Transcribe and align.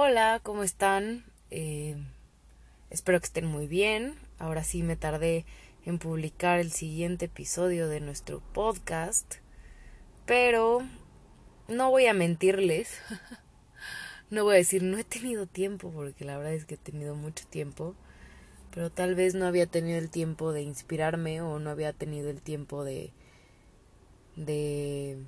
Hola, 0.00 0.38
¿cómo 0.44 0.62
están? 0.62 1.24
Eh, 1.50 1.96
espero 2.88 3.18
que 3.18 3.26
estén 3.26 3.46
muy 3.46 3.66
bien. 3.66 4.14
Ahora 4.38 4.62
sí 4.62 4.84
me 4.84 4.94
tardé 4.94 5.44
en 5.84 5.98
publicar 5.98 6.60
el 6.60 6.70
siguiente 6.70 7.24
episodio 7.24 7.88
de 7.88 7.98
nuestro 7.98 8.40
podcast, 8.52 9.38
pero 10.24 10.82
no 11.66 11.90
voy 11.90 12.06
a 12.06 12.14
mentirles. 12.14 12.96
no 14.30 14.44
voy 14.44 14.54
a 14.54 14.58
decir 14.58 14.84
no 14.84 14.98
he 14.98 15.02
tenido 15.02 15.48
tiempo, 15.48 15.90
porque 15.90 16.24
la 16.24 16.36
verdad 16.36 16.52
es 16.52 16.64
que 16.64 16.74
he 16.74 16.78
tenido 16.78 17.16
mucho 17.16 17.44
tiempo, 17.48 17.96
pero 18.70 18.90
tal 18.90 19.16
vez 19.16 19.34
no 19.34 19.46
había 19.46 19.66
tenido 19.66 19.98
el 19.98 20.10
tiempo 20.10 20.52
de 20.52 20.62
inspirarme 20.62 21.40
o 21.42 21.58
no 21.58 21.70
había 21.70 21.92
tenido 21.92 22.30
el 22.30 22.40
tiempo 22.40 22.84
de 22.84 23.10
de 24.36 25.24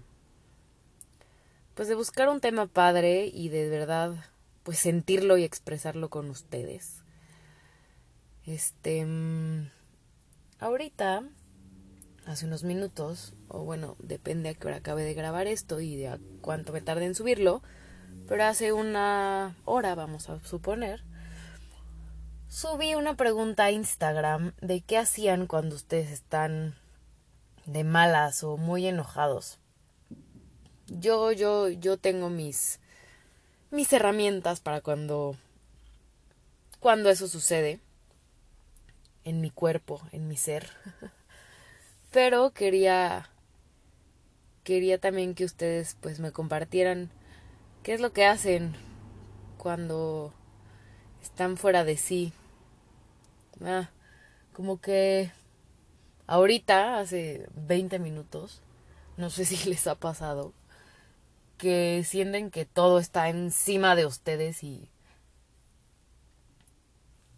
pues 1.74 1.88
de 1.88 1.96
buscar 1.96 2.28
un 2.28 2.38
tema 2.38 2.68
padre 2.68 3.26
y 3.34 3.48
de 3.48 3.68
verdad 3.68 4.14
pues 4.62 4.78
sentirlo 4.78 5.38
y 5.38 5.44
expresarlo 5.44 6.10
con 6.10 6.30
ustedes. 6.30 7.02
Este 8.46 9.04
mm, 9.04 9.70
ahorita 10.58 11.24
hace 12.26 12.46
unos 12.46 12.64
minutos 12.64 13.34
o 13.48 13.64
bueno, 13.64 13.96
depende 13.98 14.48
a 14.48 14.54
qué 14.54 14.68
hora 14.68 14.76
acabe 14.76 15.02
de 15.02 15.14
grabar 15.14 15.46
esto 15.46 15.80
y 15.80 15.96
de 15.96 16.08
a 16.08 16.18
cuánto 16.40 16.72
me 16.72 16.80
tarde 16.80 17.04
en 17.04 17.14
subirlo, 17.14 17.62
pero 18.28 18.44
hace 18.44 18.72
una 18.72 19.56
hora, 19.64 19.94
vamos 19.96 20.30
a 20.30 20.38
suponer, 20.44 21.02
subí 22.48 22.94
una 22.94 23.16
pregunta 23.16 23.64
a 23.64 23.70
Instagram 23.72 24.52
de 24.60 24.80
qué 24.82 24.98
hacían 24.98 25.46
cuando 25.46 25.74
ustedes 25.74 26.10
están 26.10 26.76
de 27.66 27.84
malas 27.84 28.44
o 28.44 28.56
muy 28.56 28.86
enojados. 28.86 29.58
Yo, 30.86 31.32
yo, 31.32 31.68
yo 31.68 31.96
tengo 31.96 32.30
mis, 32.30 32.80
mis 33.70 33.92
herramientas 33.92 34.60
para 34.60 34.80
cuando, 34.80 35.36
cuando 36.80 37.10
eso 37.10 37.28
sucede 37.28 37.80
en 39.24 39.40
mi 39.40 39.50
cuerpo, 39.50 40.00
en 40.12 40.28
mi 40.28 40.36
ser. 40.36 40.68
Pero 42.10 42.50
quería, 42.50 43.30
quería 44.64 44.98
también 44.98 45.34
que 45.34 45.44
ustedes 45.44 45.96
pues 46.00 46.18
me 46.18 46.32
compartieran 46.32 47.10
qué 47.82 47.94
es 47.94 48.00
lo 48.00 48.12
que 48.12 48.26
hacen 48.26 48.74
cuando 49.58 50.32
están 51.22 51.56
fuera 51.56 51.84
de 51.84 51.96
sí. 51.96 52.32
Ah, 53.64 53.90
como 54.52 54.80
que 54.80 55.30
ahorita, 56.26 56.98
hace 56.98 57.46
20 57.54 57.98
minutos, 57.98 58.62
no 59.16 59.30
sé 59.30 59.44
si 59.46 59.68
les 59.68 59.86
ha 59.86 59.94
pasado, 59.94 60.52
que 61.60 62.02
sienten 62.04 62.50
que 62.50 62.64
todo 62.64 62.98
está 62.98 63.28
encima 63.28 63.94
de 63.94 64.06
ustedes 64.06 64.64
y 64.64 64.88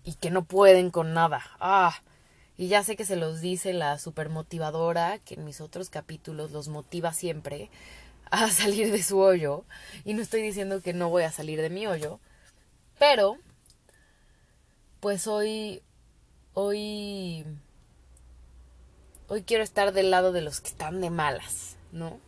y 0.04 0.14
que 0.14 0.30
no 0.30 0.44
pueden 0.44 0.90
con 0.90 1.14
nada. 1.14 1.42
Ah, 1.60 2.02
y 2.56 2.68
ya 2.68 2.82
sé 2.82 2.96
que 2.96 3.04
se 3.04 3.16
los 3.16 3.40
dice 3.40 3.72
la 3.72 3.98
supermotivadora 3.98 5.18
que 5.18 5.34
en 5.34 5.44
mis 5.44 5.60
otros 5.60 5.90
capítulos 5.90 6.52
los 6.52 6.68
motiva 6.68 7.12
siempre 7.12 7.70
a 8.30 8.48
salir 8.50 8.92
de 8.92 9.02
su 9.02 9.18
hoyo 9.18 9.64
y 10.04 10.14
no 10.14 10.22
estoy 10.22 10.42
diciendo 10.42 10.82
que 10.82 10.92
no 10.92 11.08
voy 11.08 11.24
a 11.24 11.32
salir 11.32 11.60
de 11.60 11.70
mi 11.70 11.86
hoyo, 11.86 12.20
pero 12.98 13.38
pues 15.00 15.26
hoy 15.26 15.82
hoy 16.54 17.44
hoy 19.28 19.42
quiero 19.42 19.64
estar 19.64 19.92
del 19.92 20.10
lado 20.10 20.32
de 20.32 20.42
los 20.42 20.60
que 20.60 20.68
están 20.68 21.00
de 21.00 21.10
malas, 21.10 21.76
¿no? 21.90 22.20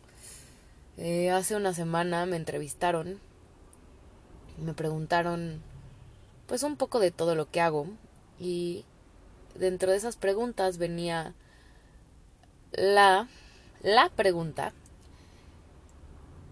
Eh, 0.97 1.29
hace 1.29 1.57
una 1.57 1.73
semana 1.73 2.25
me 2.25 2.37
entrevistaron 2.37 3.19
me 4.57 4.73
preguntaron 4.73 5.61
pues 6.47 6.63
un 6.63 6.77
poco 6.77 6.99
de 6.99 7.11
todo 7.11 7.35
lo 7.35 7.49
que 7.49 7.59
hago 7.59 7.87
y 8.39 8.85
dentro 9.55 9.91
de 9.91 9.97
esas 9.97 10.15
preguntas 10.15 10.77
venía 10.77 11.33
la 12.71 13.27
la 13.83 14.09
pregunta 14.09 14.71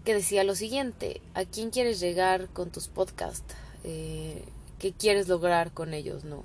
que 0.04 0.12
decía 0.12 0.44
lo 0.44 0.54
siguiente 0.54 1.22
¿a 1.32 1.46
quién 1.46 1.70
quieres 1.70 1.98
llegar 1.98 2.48
con 2.48 2.70
tus 2.70 2.88
podcasts? 2.88 3.54
Eh, 3.84 4.44
¿qué 4.78 4.92
quieres 4.92 5.26
lograr 5.28 5.72
con 5.72 5.94
ellos? 5.94 6.24
no 6.24 6.44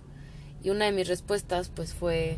y 0.63 0.69
una 0.69 0.85
de 0.85 0.93
mis 0.93 1.09
respuestas 1.09 1.67
pues 1.67 1.93
fue 1.93 2.37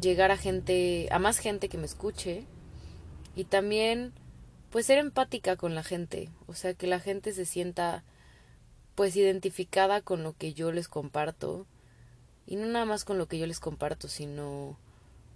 llegar 0.00 0.30
a 0.30 0.38
gente 0.38 1.08
a 1.10 1.18
más 1.18 1.38
gente 1.38 1.68
que 1.68 1.76
me 1.76 1.84
escuche 1.84 2.46
y 3.40 3.44
también 3.44 4.12
pues 4.70 4.84
ser 4.84 4.98
empática 4.98 5.56
con 5.56 5.74
la 5.74 5.82
gente, 5.82 6.28
o 6.46 6.52
sea, 6.52 6.74
que 6.74 6.86
la 6.86 7.00
gente 7.00 7.32
se 7.32 7.46
sienta 7.46 8.04
pues 8.94 9.16
identificada 9.16 10.02
con 10.02 10.22
lo 10.22 10.34
que 10.36 10.52
yo 10.52 10.72
les 10.72 10.88
comparto 10.88 11.66
y 12.46 12.56
no 12.56 12.66
nada 12.66 12.84
más 12.84 13.06
con 13.06 13.16
lo 13.16 13.28
que 13.28 13.38
yo 13.38 13.46
les 13.46 13.58
comparto, 13.58 14.08
sino 14.08 14.76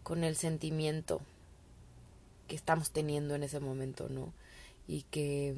con 0.02 0.22
el 0.22 0.36
sentimiento 0.36 1.22
que 2.46 2.56
estamos 2.56 2.90
teniendo 2.90 3.34
en 3.34 3.42
ese 3.42 3.58
momento, 3.58 4.10
¿no? 4.10 4.34
Y 4.86 5.04
que 5.04 5.54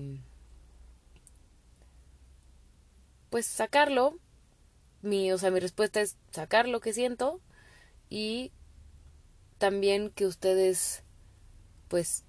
pues 3.28 3.44
sacarlo, 3.44 4.20
mi, 5.02 5.32
o 5.32 5.38
sea, 5.38 5.50
mi 5.50 5.58
respuesta 5.58 6.00
es 6.00 6.16
sacar 6.30 6.68
lo 6.68 6.78
que 6.78 6.92
siento 6.92 7.40
y 8.08 8.52
también 9.58 10.10
que 10.10 10.26
ustedes 10.26 11.02
pues 11.88 12.22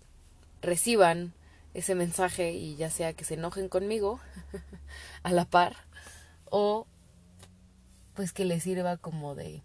reciban 0.68 1.34
ese 1.74 1.96
mensaje 1.96 2.52
y 2.52 2.76
ya 2.76 2.90
sea 2.90 3.14
que 3.14 3.24
se 3.24 3.36
enojen 3.36 3.70
conmigo 3.70 4.20
a 5.24 5.32
la 5.32 5.46
par 5.46 5.76
o 6.50 6.86
pues 8.14 8.34
que 8.34 8.46
les 8.46 8.64
sirva 8.64 8.98
como 8.98 9.34
de 9.34 9.64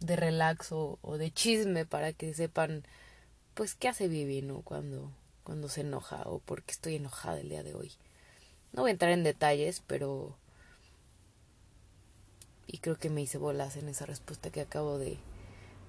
de 0.00 0.16
relax 0.16 0.72
o, 0.72 0.98
de 1.18 1.30
chisme 1.30 1.86
para 1.86 2.12
que 2.12 2.34
sepan 2.34 2.84
pues 3.54 3.74
qué 3.74 3.88
hace 3.88 4.08
Vivi, 4.08 4.42
¿no? 4.42 4.62
Cuando, 4.62 5.12
cuando 5.44 5.68
se 5.68 5.82
enoja 5.82 6.22
o 6.24 6.38
por 6.40 6.62
qué 6.62 6.72
estoy 6.72 6.96
enojada 6.96 7.40
el 7.40 7.48
día 7.48 7.62
de 7.62 7.74
hoy. 7.74 7.92
No 8.72 8.82
voy 8.82 8.90
a 8.90 8.92
entrar 8.92 9.12
en 9.12 9.24
detalles, 9.24 9.82
pero... 9.86 10.36
Y 12.66 12.78
creo 12.78 12.96
que 12.96 13.10
me 13.10 13.20
hice 13.20 13.36
bolas 13.36 13.76
en 13.76 13.88
esa 13.88 14.06
respuesta 14.06 14.50
que 14.50 14.62
acabo 14.62 14.98
de, 14.98 15.18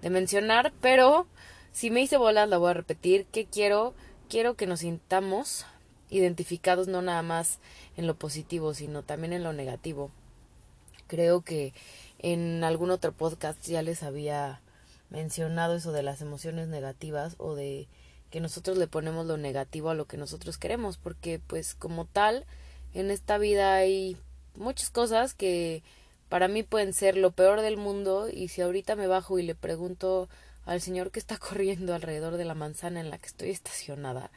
de 0.01 0.09
mencionar, 0.09 0.73
pero 0.81 1.25
si 1.71 1.89
me 1.89 2.01
hice 2.01 2.17
bolas, 2.17 2.49
la 2.49 2.57
voy 2.57 2.71
a 2.71 2.73
repetir. 2.73 3.25
¿Qué 3.31 3.45
quiero? 3.45 3.93
Quiero 4.29 4.55
que 4.55 4.67
nos 4.67 4.79
sintamos 4.79 5.65
identificados 6.09 6.87
no 6.87 7.01
nada 7.01 7.21
más 7.21 7.59
en 7.97 8.07
lo 8.07 8.15
positivo, 8.15 8.73
sino 8.73 9.03
también 9.03 9.33
en 9.33 9.43
lo 9.43 9.53
negativo. 9.53 10.11
Creo 11.07 11.41
que 11.41 11.73
en 12.19 12.63
algún 12.63 12.91
otro 12.91 13.11
podcast 13.11 13.63
ya 13.67 13.81
les 13.81 14.03
había 14.03 14.61
mencionado 15.09 15.75
eso 15.75 15.91
de 15.91 16.03
las 16.03 16.21
emociones 16.21 16.67
negativas 16.67 17.35
o 17.37 17.55
de 17.55 17.87
que 18.31 18.39
nosotros 18.39 18.77
le 18.77 18.87
ponemos 18.87 19.27
lo 19.27 19.37
negativo 19.37 19.91
a 19.91 19.93
lo 19.95 20.05
que 20.05 20.17
nosotros 20.17 20.57
queremos, 20.57 20.97
porque 20.97 21.39
pues 21.45 21.75
como 21.75 22.05
tal, 22.05 22.45
en 22.93 23.11
esta 23.11 23.37
vida 23.37 23.75
hay 23.75 24.17
muchas 24.55 24.89
cosas 24.89 25.35
que 25.35 25.83
para 26.29 26.47
mí 26.47 26.63
pueden 26.63 26.93
ser 26.93 27.15
lo 27.15 27.31
peor 27.31 27.61
del 27.61 27.77
mundo 27.77 28.27
y 28.27 28.47
si 28.47 28.61
ahorita 28.61 28.95
me 28.95 29.05
bajo 29.05 29.37
y 29.37 29.43
le 29.43 29.53
pregunto 29.53 30.29
al 30.65 30.81
señor 30.81 31.11
que 31.11 31.19
está 31.19 31.37
corriendo 31.39 31.93
alrededor 31.93 32.37
de 32.37 32.45
la 32.45 32.55
manzana 32.55 32.99
en 32.99 33.09
la 33.09 33.17
que 33.17 33.27
estoy 33.27 33.49
estacionada, 33.49 34.31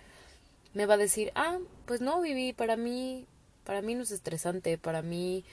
me 0.75 0.87
va 0.87 0.95
a 0.95 0.99
decir, 0.99 1.33
ah, 1.35 1.59
pues 1.87 2.01
no, 2.01 2.21
viví, 2.21 2.53
para 2.53 2.77
mí, 2.77 3.27
para 3.65 3.81
mí 3.81 3.95
no 3.95 4.03
es 4.03 4.11
estresante, 4.11 4.77
para 4.77 5.03
mí 5.03 5.45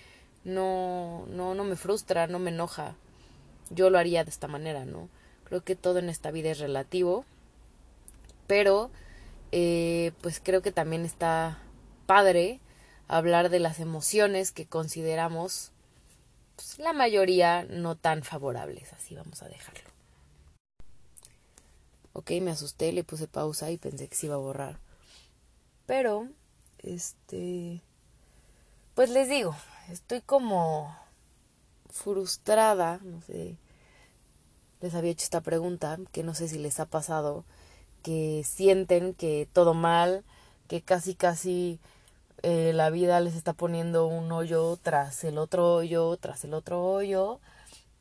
no, 0.44 1.26
no, 1.30 1.56
no 1.56 1.64
me 1.64 1.76
frustra, 1.76 2.28
no 2.28 2.40
me 2.40 2.52
enoja. 2.52 2.96
Yo 3.70 3.90
lo 3.90 3.98
haría 3.98 4.24
de 4.26 4.30
esta 4.30 4.48
manera, 4.48 4.84
¿no? 4.84 5.08
Creo 5.46 5.64
que 5.64 5.76
todo 5.76 6.00
en 6.00 6.10
esta 6.10 6.32
vida 6.32 6.52
es 6.52 6.60
relativo, 6.60 7.26
pero 8.48 8.92
eh, 9.52 10.12
pues 10.22 10.42
creo 10.44 10.62
que 10.62 10.72
también 10.72 11.06
está 11.06 11.60
padre 12.06 12.60
hablar 13.08 13.50
de 13.50 13.60
las 13.60 13.80
emociones 13.80 14.52
que 14.52 14.66
consideramos 14.66 15.72
pues, 16.56 16.80
la 16.80 16.94
mayoría 16.94 17.64
no 17.70 17.96
tan 17.96 18.24
favorables, 18.24 18.92
así 18.94 19.16
vamos 19.16 19.42
a 19.44 19.48
dejarlo. 19.48 19.93
Ok, 22.14 22.32
me 22.42 22.52
asusté, 22.52 22.92
le 22.92 23.04
puse 23.04 23.28
pausa 23.28 23.72
y 23.72 23.78
pensé 23.78 24.08
que 24.08 24.16
se 24.16 24.28
iba 24.28 24.36
a 24.36 24.40
borrar. 24.40 24.80
Pero, 25.88 26.28
este, 26.80 27.82
pues 28.94 29.10
les 29.10 29.28
digo, 29.28 29.56
estoy 29.90 30.22
como 30.22 30.96
frustrada, 31.90 33.00
no 33.04 33.22
sé, 33.22 33.58
les 34.82 34.94
había 34.94 35.12
hecho 35.12 35.24
esta 35.24 35.42
pregunta, 35.42 35.98
que 36.12 36.24
no 36.24 36.36
sé 36.36 36.48
si 36.48 36.60
les 36.60 36.80
ha 36.80 36.86
pasado, 36.86 37.46
que 38.04 38.44
sienten 38.46 39.14
que 39.14 39.48
todo 39.52 39.74
mal, 39.74 40.24
que 40.68 40.82
casi 40.82 41.16
casi 41.16 41.80
eh, 42.44 42.74
la 42.74 42.90
vida 42.90 43.20
les 43.22 43.36
está 43.36 43.54
poniendo 43.54 44.06
un 44.08 44.32
hoyo 44.32 44.78
tras 44.82 45.24
el 45.24 45.38
otro 45.38 45.74
hoyo, 45.74 46.18
tras 46.18 46.44
el 46.44 46.54
otro 46.54 46.84
hoyo, 46.84 47.40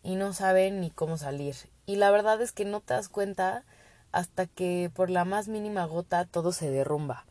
y 0.03 0.17
no 0.17 0.33
saben 0.33 0.81
ni 0.81 0.91
cómo 0.91 1.17
salir. 1.17 1.55
Y 1.87 1.97
la 1.97 2.11
verdad 2.11 2.43
es 2.43 2.53
que 2.53 2.65
no 2.65 2.81
te 2.81 2.95
das 2.95 3.09
cuenta 3.09 3.65
hasta 4.13 4.47
que 4.47 4.91
por 4.95 5.11
la 5.11 5.25
más 5.25 5.49
mínima 5.49 5.85
gota 5.87 6.25
todo 6.27 6.53
se 6.53 6.71
derrumba. 6.71 7.25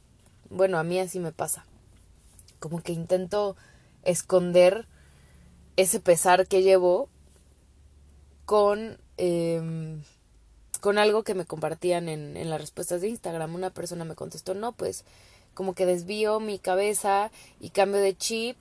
Bueno, 0.50 0.78
a 0.80 0.84
mí 0.84 1.00
así 1.00 1.20
me 1.20 1.32
pasa. 1.32 1.66
como 2.60 2.82
que 2.84 2.94
intento 2.94 3.56
esconder 4.04 4.88
ese 5.78 6.00
pesar 6.00 6.48
que 6.48 6.62
llevo 6.62 7.10
con, 8.46 8.98
em, 9.18 10.04
con 10.80 10.98
algo 10.98 11.24
que 11.24 11.34
me 11.36 11.46
compartían 11.46 12.10
en, 12.10 12.38
en 12.38 12.50
las 12.50 12.62
respuestas 12.62 13.02
de 13.02 13.10
Instagram. 13.10 13.56
Una 13.56 13.70
persona 13.72 14.06
me 14.06 14.16
contestó, 14.16 14.54
no, 14.54 14.74
pues 14.74 15.06
como 15.54 15.74
que 15.74 15.86
desvío 15.86 16.40
mi 16.40 16.60
cabeza 16.60 17.32
y 17.60 17.70
cambio 17.72 18.00
de 18.02 18.16
chip 18.16 18.58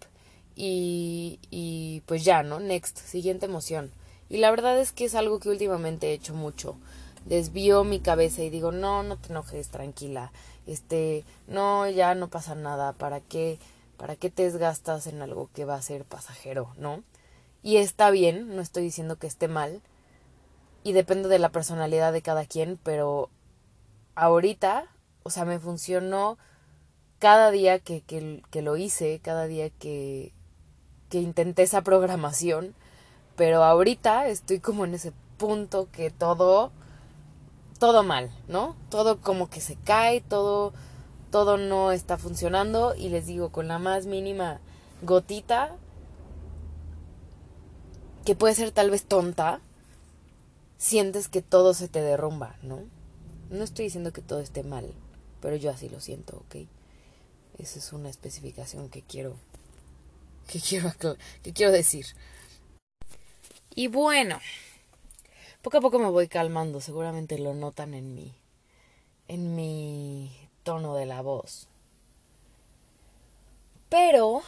y, 0.56 1.38
y 1.50 2.02
pues 2.06 2.24
ya, 2.24 2.42
¿no? 2.42 2.60
Next, 2.60 2.98
siguiente 2.98 3.46
emoción. 3.46 3.92
Y 4.28 4.38
la 4.38 4.50
verdad 4.50 4.78
es 4.78 4.92
que 4.92 5.04
es 5.06 5.14
algo 5.14 5.40
que 5.40 5.48
últimamente 5.50 6.08
he 6.08 6.12
hecho 6.14 6.34
mucho. 6.34 6.76
Desvío 7.26 7.84
mi 7.84 8.00
cabeza 8.00 8.42
y 8.42 8.50
digo, 8.50 8.72
no, 8.72 9.02
no 9.02 9.16
te 9.16 9.28
enojes, 9.28 9.68
tranquila. 9.68 10.32
Este, 10.66 11.24
no, 11.46 11.88
ya 11.88 12.14
no 12.14 12.28
pasa 12.28 12.54
nada. 12.54 12.92
¿Para 12.92 13.20
qué, 13.20 13.58
para 13.96 14.16
qué 14.16 14.30
te 14.30 14.44
desgastas 14.44 15.06
en 15.06 15.22
algo 15.22 15.50
que 15.54 15.64
va 15.64 15.74
a 15.74 15.82
ser 15.82 16.04
pasajero, 16.04 16.72
no? 16.78 17.02
Y 17.62 17.76
está 17.76 18.10
bien, 18.10 18.56
no 18.56 18.62
estoy 18.62 18.84
diciendo 18.84 19.16
que 19.16 19.26
esté 19.26 19.48
mal. 19.48 19.82
Y 20.82 20.92
depende 20.92 21.28
de 21.28 21.38
la 21.38 21.50
personalidad 21.50 22.12
de 22.12 22.22
cada 22.22 22.46
quien, 22.46 22.78
pero 22.82 23.28
ahorita, 24.14 24.86
o 25.22 25.30
sea, 25.30 25.44
me 25.44 25.58
funcionó 25.58 26.38
cada 27.18 27.50
día 27.50 27.78
que, 27.78 28.00
que, 28.00 28.42
que 28.50 28.62
lo 28.62 28.78
hice, 28.78 29.20
cada 29.22 29.46
día 29.46 29.68
que, 29.68 30.32
que 31.10 31.20
intenté 31.20 31.62
esa 31.62 31.82
programación. 31.82 32.74
Pero 33.36 33.62
ahorita 33.62 34.28
estoy 34.28 34.60
como 34.60 34.86
en 34.86 34.94
ese 34.94 35.12
punto 35.36 35.88
que 35.92 36.10
todo, 36.10 36.72
todo 37.80 38.04
mal, 38.04 38.30
¿no? 38.46 38.76
Todo 38.90 39.20
como 39.20 39.50
que 39.50 39.60
se 39.60 39.74
cae, 39.74 40.20
todo, 40.20 40.72
todo 41.32 41.56
no 41.56 41.90
está 41.90 42.18
funcionando. 42.18 42.94
Y 42.94 43.08
les 43.08 43.26
digo, 43.26 43.50
con 43.50 43.66
la 43.66 43.80
más 43.80 44.06
mínima 44.06 44.60
gotita 45.02 45.74
que 48.24 48.36
puede 48.36 48.54
ser 48.54 48.70
tal 48.70 48.90
vez 48.90 49.04
tonta, 49.04 49.60
sientes 50.76 51.28
que 51.28 51.42
todo 51.42 51.74
se 51.74 51.88
te 51.88 52.02
derrumba, 52.02 52.54
¿no? 52.62 52.80
No 53.48 53.64
estoy 53.64 53.86
diciendo 53.86 54.12
que 54.12 54.20
todo 54.20 54.40
esté 54.40 54.62
mal, 54.62 54.92
pero 55.40 55.56
yo 55.56 55.70
así 55.70 55.88
lo 55.88 56.00
siento, 56.00 56.36
¿ok? 56.36 56.66
Esa 57.58 57.78
es 57.78 57.92
una 57.92 58.10
especificación 58.10 58.90
que 58.90 59.02
quiero 59.02 59.36
que 60.46 60.60
quiero 60.60 60.92
que 61.42 61.52
quiero 61.52 61.72
decir. 61.72 62.06
Y 63.74 63.86
bueno, 63.86 64.38
poco 65.62 65.78
a 65.78 65.80
poco 65.80 65.98
me 65.98 66.10
voy 66.10 66.28
calmando, 66.28 66.80
seguramente 66.80 67.38
lo 67.38 67.54
notan 67.54 67.94
en 67.94 68.14
mi 68.14 68.34
en 69.28 69.54
mi 69.54 70.48
tono 70.62 70.94
de 70.94 71.06
la 71.06 71.22
voz. 71.22 71.68
Pero 73.88 74.42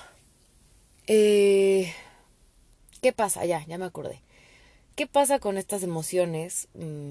eh 1.06 1.92
¿Qué 3.02 3.12
pasa? 3.12 3.44
Ya, 3.44 3.66
ya 3.66 3.78
me 3.78 3.84
acordé. 3.84 4.20
¿Qué 4.94 5.08
pasa 5.08 5.40
con 5.40 5.58
estas 5.58 5.82
emociones 5.82 6.68
mm, 6.74 7.10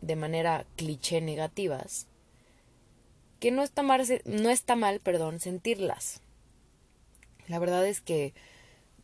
de 0.00 0.16
manera 0.16 0.64
cliché 0.76 1.20
negativas? 1.20 2.06
Que 3.40 3.50
no 3.50 3.64
está 3.64 3.82
mal, 3.82 4.06
no 4.24 4.50
está 4.50 4.76
mal, 4.76 5.00
perdón, 5.00 5.40
sentirlas. 5.40 6.20
La 7.48 7.58
verdad 7.58 7.84
es 7.84 8.00
que 8.00 8.32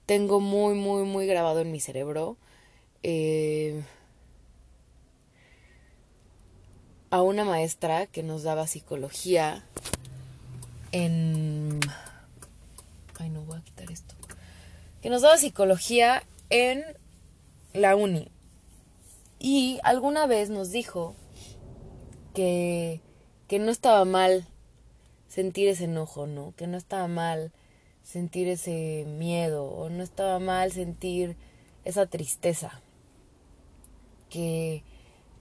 tengo 0.06 0.38
muy, 0.38 0.76
muy, 0.76 1.02
muy 1.02 1.26
grabado 1.26 1.62
en 1.62 1.72
mi 1.72 1.80
cerebro 1.80 2.36
eh, 3.02 3.82
a 7.10 7.22
una 7.22 7.44
maestra 7.44 8.06
que 8.06 8.22
nos 8.22 8.42
daba 8.42 8.66
psicología 8.66 9.64
en... 10.92 11.80
Ay, 13.18 13.30
no 13.30 13.42
voy 13.42 13.58
a 13.58 13.62
quitar 13.62 13.90
esto 13.90 14.18
que 15.00 15.10
nos 15.10 15.22
daba 15.22 15.36
psicología 15.36 16.22
en 16.50 16.84
la 17.72 17.96
uni. 17.96 18.30
Y 19.38 19.78
alguna 19.84 20.26
vez 20.26 20.50
nos 20.50 20.70
dijo 20.70 21.14
que, 22.34 23.00
que 23.46 23.58
no 23.58 23.70
estaba 23.70 24.04
mal 24.04 24.46
sentir 25.28 25.68
ese 25.68 25.84
enojo, 25.84 26.26
¿no? 26.26 26.52
Que 26.56 26.66
no 26.66 26.76
estaba 26.76 27.06
mal 27.06 27.52
sentir 28.02 28.48
ese 28.48 29.04
miedo 29.06 29.64
o 29.64 29.88
no 29.90 30.02
estaba 30.02 30.38
mal 30.38 30.72
sentir 30.72 31.36
esa 31.84 32.06
tristeza. 32.06 32.80
Que, 34.30 34.82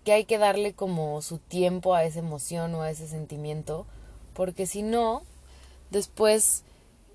que 0.06 0.14
hay 0.14 0.26
que 0.26 0.38
darle 0.38 0.74
como 0.74 1.22
su 1.22 1.38
tiempo 1.40 1.94
a 1.94 2.06
esa 2.06 2.20
emoción 2.20 2.74
o 2.76 2.82
a 2.82 2.90
ese 2.90 3.08
sentimiento, 3.08 3.86
porque 4.34 4.66
si 4.66 4.82
no, 4.82 5.24
después 5.90 6.64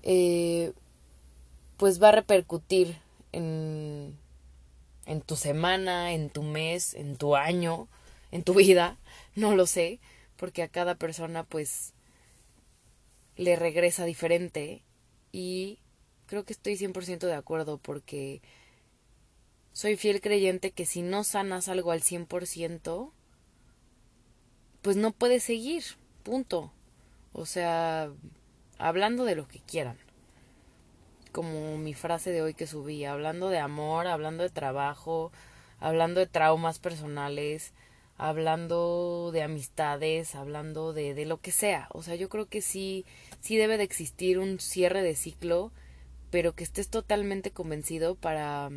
eh, 0.03 0.73
pues 1.77 2.01
va 2.01 2.09
a 2.09 2.13
repercutir 2.13 2.97
en, 3.31 4.17
en 5.05 5.21
tu 5.21 5.35
semana, 5.35 6.13
en 6.13 6.29
tu 6.29 6.43
mes, 6.43 6.93
en 6.93 7.15
tu 7.17 7.35
año, 7.35 7.87
en 8.31 8.43
tu 8.43 8.53
vida, 8.53 8.97
no 9.35 9.55
lo 9.55 9.65
sé, 9.65 9.99
porque 10.37 10.63
a 10.63 10.67
cada 10.67 10.95
persona 10.95 11.43
pues 11.43 11.93
le 13.35 13.55
regresa 13.55 14.05
diferente 14.05 14.83
y 15.31 15.79
creo 16.27 16.43
que 16.43 16.53
estoy 16.53 16.75
100% 16.77 17.19
de 17.19 17.33
acuerdo 17.33 17.77
porque 17.77 18.41
soy 19.73 19.97
fiel 19.97 20.21
creyente 20.21 20.71
que 20.71 20.85
si 20.85 21.01
no 21.01 21.23
sanas 21.23 21.67
algo 21.67 21.91
al 21.91 22.01
100%, 22.01 23.11
pues 24.81 24.95
no 24.95 25.11
puedes 25.11 25.43
seguir, 25.43 25.83
punto. 26.23 26.71
O 27.33 27.45
sea, 27.45 28.11
hablando 28.77 29.25
de 29.25 29.35
lo 29.35 29.47
que 29.47 29.59
quieran 29.59 29.97
como 31.33 31.77
mi 31.77 31.93
frase 31.93 32.31
de 32.31 32.41
hoy 32.41 32.53
que 32.53 32.67
subí, 32.67 33.03
hablando 33.03 33.49
de 33.49 33.57
amor, 33.57 34.07
hablando 34.07 34.43
de 34.43 34.49
trabajo, 34.49 35.31
hablando 35.79 36.21
de 36.21 36.27
traumas 36.27 36.79
personales, 36.79 37.73
hablando 38.17 39.31
de 39.33 39.41
amistades, 39.41 40.35
hablando 40.35 40.93
de, 40.93 41.13
de 41.13 41.25
lo 41.25 41.41
que 41.41 41.51
sea. 41.51 41.89
O 41.91 42.03
sea, 42.03 42.15
yo 42.15 42.29
creo 42.29 42.45
que 42.45 42.61
sí, 42.61 43.05
sí 43.41 43.57
debe 43.57 43.77
de 43.77 43.83
existir 43.83 44.39
un 44.39 44.59
cierre 44.59 45.01
de 45.01 45.15
ciclo, 45.15 45.71
pero 46.29 46.53
que 46.53 46.63
estés 46.63 46.87
totalmente 46.89 47.51
convencido 47.51 48.15
para, 48.15 48.69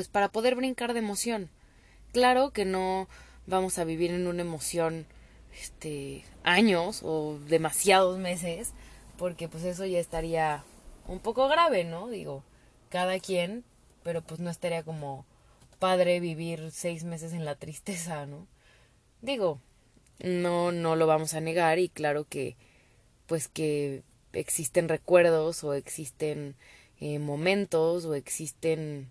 pues 0.00 0.08
para 0.08 0.30
poder 0.30 0.54
brincar 0.54 0.94
de 0.94 1.00
emoción. 1.00 1.50
Claro 2.14 2.52
que 2.52 2.64
no 2.64 3.06
vamos 3.46 3.78
a 3.78 3.84
vivir 3.84 4.10
en 4.12 4.28
una 4.28 4.40
emoción, 4.40 5.04
este, 5.54 6.24
años 6.42 7.02
o 7.04 7.38
demasiados 7.48 8.18
meses, 8.18 8.72
porque 9.18 9.46
pues 9.46 9.62
eso 9.64 9.84
ya 9.84 9.98
estaría 9.98 10.64
un 11.06 11.18
poco 11.18 11.48
grave, 11.48 11.84
¿no? 11.84 12.08
Digo, 12.08 12.42
cada 12.88 13.20
quien, 13.20 13.62
pero 14.02 14.22
pues 14.22 14.40
no 14.40 14.48
estaría 14.48 14.82
como 14.84 15.26
padre 15.78 16.18
vivir 16.18 16.70
seis 16.72 17.04
meses 17.04 17.34
en 17.34 17.44
la 17.44 17.56
tristeza, 17.56 18.24
¿no? 18.24 18.46
Digo, 19.20 19.60
no, 20.18 20.72
no 20.72 20.96
lo 20.96 21.06
vamos 21.06 21.34
a 21.34 21.42
negar 21.42 21.78
y 21.78 21.90
claro 21.90 22.24
que, 22.24 22.56
pues 23.26 23.48
que 23.48 24.02
existen 24.32 24.88
recuerdos 24.88 25.62
o 25.62 25.74
existen 25.74 26.56
eh, 27.00 27.18
momentos 27.18 28.06
o 28.06 28.14
existen 28.14 29.10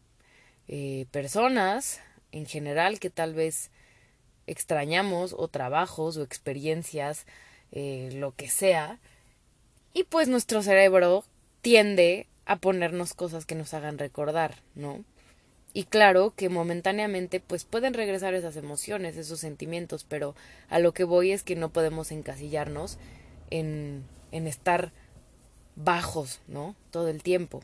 eh, 0.70 1.08
personas 1.10 2.00
en 2.32 2.46
general 2.46 3.00
que 3.00 3.10
tal 3.10 3.34
vez 3.34 3.72
extrañamos 4.46 5.34
o 5.36 5.48
trabajos 5.48 6.16
o 6.18 6.24
experiencias, 6.24 7.26
eh, 7.72 8.12
lo 8.14 8.36
que 8.36 8.50
sea, 8.50 9.00
y 9.94 10.04
pues 10.04 10.28
nuestro 10.28 10.62
cerebro 10.62 11.24
tiende 11.64 12.28
a 12.46 12.58
ponernos 12.58 13.16
cosas 13.16 13.48
que 13.48 13.56
nos 13.56 13.74
hagan 13.74 13.98
recordar, 13.98 14.62
¿no? 14.76 15.04
Y 15.74 15.86
claro 15.86 16.34
que 16.36 16.50
momentáneamente 16.50 17.40
pues 17.40 17.66
pueden 17.66 17.96
regresar 17.96 18.36
esas 18.36 18.56
emociones, 18.56 19.18
esos 19.18 19.40
sentimientos, 19.40 20.04
pero 20.08 20.36
a 20.70 20.78
lo 20.78 20.94
que 20.94 21.04
voy 21.04 21.32
es 21.32 21.42
que 21.42 21.56
no 21.56 21.70
podemos 21.70 22.12
encasillarnos 22.12 23.00
en, 23.50 24.04
en 24.32 24.46
estar 24.46 24.92
bajos, 25.76 26.42
¿no? 26.48 26.76
Todo 26.92 27.08
el 27.08 27.24
tiempo. 27.24 27.62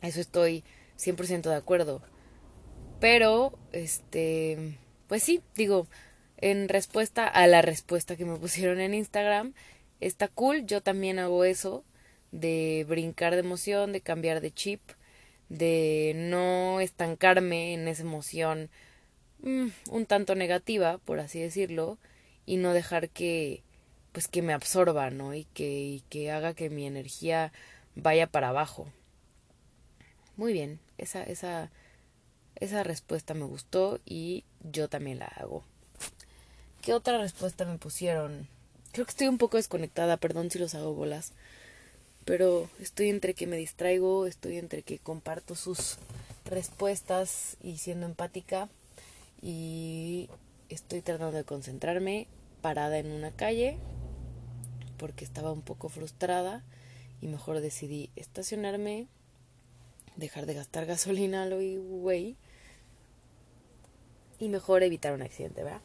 Eso 0.00 0.20
estoy 0.20 0.62
100% 0.96 1.48
de 1.48 1.56
acuerdo. 1.56 2.02
Pero, 3.00 3.58
este, 3.72 4.76
pues 5.08 5.22
sí, 5.22 5.42
digo, 5.54 5.86
en 6.36 6.68
respuesta 6.68 7.26
a 7.26 7.46
la 7.46 7.62
respuesta 7.62 8.16
que 8.16 8.24
me 8.24 8.36
pusieron 8.38 8.80
en 8.80 8.94
Instagram, 8.94 9.54
está 10.00 10.28
cool, 10.28 10.66
yo 10.66 10.82
también 10.82 11.18
hago 11.18 11.44
eso, 11.44 11.84
de 12.32 12.86
brincar 12.88 13.32
de 13.34 13.40
emoción, 13.40 13.92
de 13.92 14.00
cambiar 14.00 14.40
de 14.40 14.52
chip, 14.52 14.80
de 15.48 16.12
no 16.14 16.80
estancarme 16.80 17.74
en 17.74 17.88
esa 17.88 18.02
emoción 18.02 18.70
mm, 19.42 19.68
un 19.90 20.06
tanto 20.06 20.34
negativa, 20.34 20.98
por 20.98 21.20
así 21.20 21.40
decirlo, 21.40 21.98
y 22.46 22.56
no 22.56 22.72
dejar 22.72 23.08
que 23.08 23.62
pues 24.12 24.28
que 24.28 24.42
me 24.42 24.52
absorba, 24.52 25.10
¿no? 25.10 25.34
Y 25.34 25.44
que, 25.54 25.70
y 25.70 26.00
que 26.08 26.30
haga 26.30 26.54
que 26.54 26.68
mi 26.70 26.86
energía 26.86 27.52
vaya 27.94 28.26
para 28.26 28.48
abajo. 28.48 28.88
Muy 30.36 30.52
bien, 30.52 30.80
esa, 30.98 31.22
esa, 31.22 31.70
esa 32.60 32.82
respuesta 32.82 33.34
me 33.34 33.44
gustó 33.44 34.00
y 34.04 34.44
yo 34.62 34.88
también 34.88 35.18
la 35.18 35.26
hago. 35.26 35.64
¿Qué 36.82 36.94
otra 36.94 37.18
respuesta 37.18 37.64
me 37.64 37.78
pusieron? 37.78 38.48
Creo 38.92 39.06
que 39.06 39.10
estoy 39.10 39.28
un 39.28 39.38
poco 39.38 39.56
desconectada, 39.56 40.16
perdón 40.18 40.50
si 40.50 40.58
los 40.58 40.74
hago 40.74 40.94
bolas. 40.94 41.32
pero 42.26 42.68
estoy 42.78 43.08
entre 43.08 43.34
que 43.34 43.46
me 43.46 43.56
distraigo, 43.56 44.26
estoy 44.26 44.58
entre 44.58 44.82
que 44.82 44.98
comparto 44.98 45.54
sus 45.54 45.96
respuestas 46.44 47.56
y 47.62 47.78
siendo 47.78 48.06
empática 48.06 48.68
y 49.42 50.28
estoy 50.68 51.00
tratando 51.00 51.36
de 51.36 51.44
concentrarme 51.44 52.28
parada 52.60 52.98
en 52.98 53.10
una 53.10 53.30
calle 53.30 53.78
porque 54.98 55.24
estaba 55.24 55.50
un 55.50 55.62
poco 55.62 55.88
frustrada 55.88 56.62
y 57.22 57.26
mejor 57.26 57.60
decidí 57.60 58.10
estacionarme, 58.16 59.08
dejar 60.16 60.46
de 60.46 60.54
gastar 60.54 60.86
gasolina 60.94 61.46
lo 61.46 61.56
güey 61.56 62.36
y 64.40 64.48
mejor 64.48 64.82
evitar 64.82 65.12
un 65.12 65.22
accidente, 65.22 65.62
¿verdad? 65.62 65.82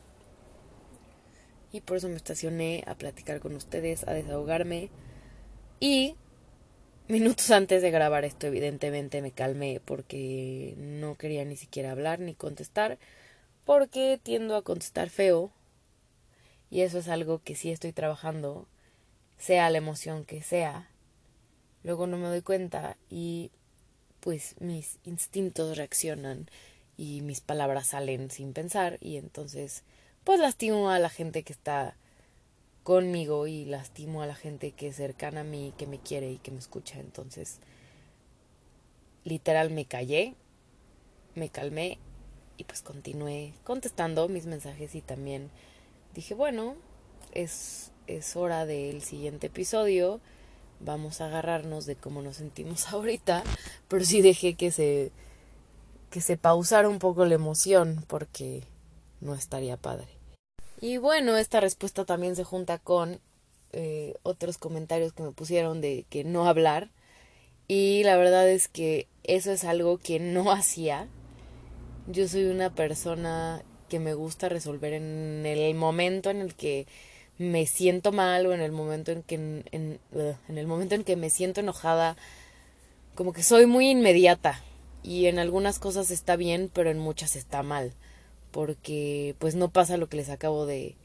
Y 1.71 1.81
por 1.81 1.97
eso 1.97 2.07
me 2.07 2.15
estacioné 2.15 2.83
a 2.87 2.95
platicar 2.95 3.39
con 3.41 3.53
ustedes, 3.53 4.07
a 4.07 4.13
desahogarme 4.13 4.89
y 5.79 6.15
minutos 7.07 7.51
antes 7.51 7.81
de 7.83 7.91
grabar 7.91 8.25
esto 8.25 8.47
evidentemente 8.47 9.21
me 9.21 9.31
calmé 9.31 9.81
porque 9.83 10.73
no 10.77 11.15
quería 11.15 11.45
ni 11.45 11.55
siquiera 11.55 11.91
hablar 11.91 12.19
ni 12.19 12.33
contestar 12.33 12.97
porque 13.65 14.19
tiendo 14.23 14.55
a 14.55 14.63
contestar 14.63 15.09
feo 15.09 15.51
y 16.69 16.81
eso 16.81 16.99
es 16.99 17.07
algo 17.07 17.41
que 17.43 17.55
sí 17.55 17.71
estoy 17.71 17.93
trabajando, 17.93 18.67
sea 19.37 19.69
la 19.69 19.77
emoción 19.77 20.25
que 20.25 20.41
sea. 20.41 20.89
Luego 21.83 22.07
no 22.07 22.17
me 22.17 22.27
doy 22.27 22.41
cuenta 22.41 22.97
y 23.09 23.51
pues 24.19 24.55
mis 24.59 24.97
instintos 25.03 25.77
reaccionan 25.77 26.49
y 26.97 27.21
mis 27.21 27.41
palabras 27.41 27.87
salen 27.87 28.31
sin 28.31 28.53
pensar 28.53 28.97
y 29.01 29.17
entonces 29.17 29.83
pues 30.23 30.39
lastimo 30.39 30.89
a 30.89 30.99
la 30.99 31.09
gente 31.09 31.43
que 31.43 31.53
está 31.53 31.95
conmigo 32.85 33.47
y 33.47 33.65
lastimo 33.65 34.21
a 34.21 34.27
la 34.27 34.35
gente 34.35 34.71
que 34.71 34.89
es 34.89 34.95
cercana 34.95 35.41
a 35.41 35.43
mí, 35.43 35.73
que 35.77 35.87
me 35.87 35.99
quiere 35.99 36.31
y 36.31 36.37
que 36.37 36.51
me 36.51 36.59
escucha. 36.59 36.99
Entonces, 36.99 37.59
literal 39.23 39.71
me 39.71 39.85
callé, 39.85 40.35
me 41.33 41.49
calmé 41.49 41.97
y 42.57 42.63
pues 42.63 42.83
continué 42.83 43.53
contestando 43.63 44.27
mis 44.29 44.45
mensajes 44.45 44.93
y 44.93 45.01
también 45.01 45.49
dije, 46.13 46.35
bueno, 46.35 46.75
es, 47.31 47.91
es 48.07 48.35
hora 48.35 48.65
del 48.65 49.01
siguiente 49.01 49.47
episodio, 49.47 50.21
vamos 50.79 51.21
a 51.21 51.25
agarrarnos 51.25 51.85
de 51.85 51.95
cómo 51.95 52.21
nos 52.21 52.37
sentimos 52.37 52.87
ahorita, 52.93 53.43
pero 53.87 54.05
sí 54.05 54.21
dejé 54.21 54.53
que 54.53 54.71
se, 54.71 55.11
que 56.15 56.21
se 56.21 56.37
pausara 56.37 56.87
un 56.87 56.99
poco 56.99 57.25
la 57.25 57.35
emoción 57.35 58.01
porque 58.07 58.63
no 59.19 59.35
estaría 59.35 59.75
padre. 59.75 60.07
Y 60.79 60.95
bueno, 60.95 61.35
esta 61.35 61.59
respuesta 61.59 62.05
también 62.05 62.37
se 62.37 62.45
junta 62.45 62.79
con 62.79 63.19
eh, 63.73 64.13
otros 64.23 64.57
comentarios 64.57 65.11
que 65.11 65.23
me 65.23 65.33
pusieron 65.33 65.81
de 65.81 66.05
que 66.09 66.23
no 66.23 66.47
hablar. 66.47 66.89
Y 67.67 68.03
la 68.05 68.15
verdad 68.15 68.49
es 68.49 68.69
que 68.69 69.09
eso 69.25 69.51
es 69.51 69.65
algo 69.65 69.97
que 69.97 70.21
no 70.21 70.51
hacía 70.53 71.09
yo 72.07 72.27
soy 72.29 72.45
una 72.45 72.73
persona 72.73 73.63
que 73.89 73.99
me 73.99 74.13
gusta 74.13 74.47
resolver 74.47 74.93
en 74.93 75.45
el 75.45 75.75
momento 75.75 76.29
en 76.29 76.39
el 76.39 76.53
que 76.55 76.87
me 77.37 77.65
siento 77.65 78.13
mal 78.13 78.45
o 78.45 78.53
en 78.53 78.61
el 78.61 78.71
momento 78.71 79.11
en 79.11 79.21
que 79.21 79.35
en, 79.35 79.65
en, 79.71 79.99
el 80.57 80.67
momento 80.67 80.95
en 80.95 81.03
que 81.03 81.17
me 81.17 81.29
siento 81.29 81.59
enojada 81.59 82.15
como 83.15 83.33
que 83.33 83.43
soy 83.43 83.65
muy 83.65 83.89
inmediata 83.89 84.61
y 85.05 85.27
en 85.27 85.37
algunas 85.37 85.77
cosas 85.77 86.09
está 86.09 86.35
bien 86.35 86.69
pero 86.73 86.89
en 86.89 86.97
muchas 86.97 87.35
está 87.35 87.61
mal 87.61 87.93
porque 88.51 89.35
pues 89.37 89.55
no 89.55 89.69
pasa 89.69 89.97
lo 89.97 90.09
que 90.09 90.17
les 90.17 90.29
acabo 90.29 90.65
de 90.65 90.95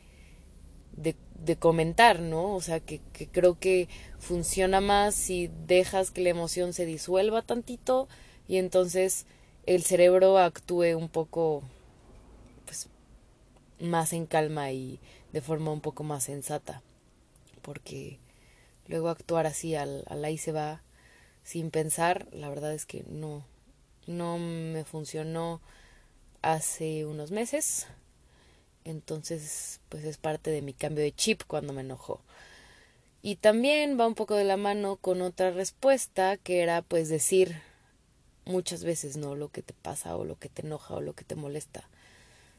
de, 0.92 1.16
comentar 1.58 2.20
no 2.20 2.54
o 2.54 2.60
sea 2.60 2.80
que, 2.80 3.00
que 3.12 3.26
creo 3.26 3.58
que 3.58 3.88
funciona 4.18 4.80
más 4.80 5.14
si 5.14 5.50
dejas 5.66 6.10
que 6.10 6.20
la 6.20 6.28
emoción 6.28 6.72
se 6.72 6.86
disuelva 6.86 7.42
tantito 7.42 8.08
y 8.46 8.58
entonces 8.58 9.26
el 9.66 9.82
cerebro 9.82 10.38
actúe 10.38 10.96
un 10.96 11.08
poco 11.08 11.62
pues 12.66 12.88
más 13.80 14.12
en 14.12 14.26
calma 14.26 14.70
y 14.70 15.00
de 15.32 15.40
forma 15.40 15.72
un 15.72 15.80
poco 15.80 16.04
más 16.04 16.24
sensata 16.24 16.82
porque 17.62 18.18
luego 18.86 19.08
actuar 19.08 19.46
así 19.46 19.74
al, 19.74 20.04
al 20.06 20.24
ahí 20.24 20.38
se 20.38 20.52
va 20.52 20.82
sin 21.42 21.70
pensar 21.70 22.28
la 22.32 22.48
verdad 22.48 22.74
es 22.74 22.86
que 22.86 23.04
no 23.08 23.44
no 24.06 24.38
me 24.38 24.84
funcionó 24.84 25.60
hace 26.42 27.04
unos 27.04 27.30
meses 27.30 27.86
entonces 28.84 29.80
pues 29.88 30.04
es 30.04 30.16
parte 30.16 30.50
de 30.50 30.62
mi 30.62 30.72
cambio 30.72 31.04
de 31.04 31.12
chip 31.12 31.42
cuando 31.46 31.72
me 31.72 31.82
enojó 31.82 32.20
y 33.22 33.36
también 33.36 34.00
va 34.00 34.06
un 34.06 34.14
poco 34.14 34.34
de 34.34 34.44
la 34.44 34.56
mano 34.56 34.96
con 34.96 35.20
otra 35.20 35.50
respuesta 35.50 36.38
que 36.38 36.62
era 36.62 36.80
pues 36.80 37.08
decir 37.10 37.60
muchas 38.46 38.84
veces, 38.84 39.16
¿no? 39.16 39.34
Lo 39.34 39.48
que 39.48 39.62
te 39.62 39.74
pasa 39.74 40.16
o 40.16 40.24
lo 40.24 40.38
que 40.38 40.48
te 40.48 40.62
enoja 40.62 40.94
o 40.94 41.00
lo 41.00 41.14
que 41.14 41.24
te 41.24 41.34
molesta. 41.34 41.88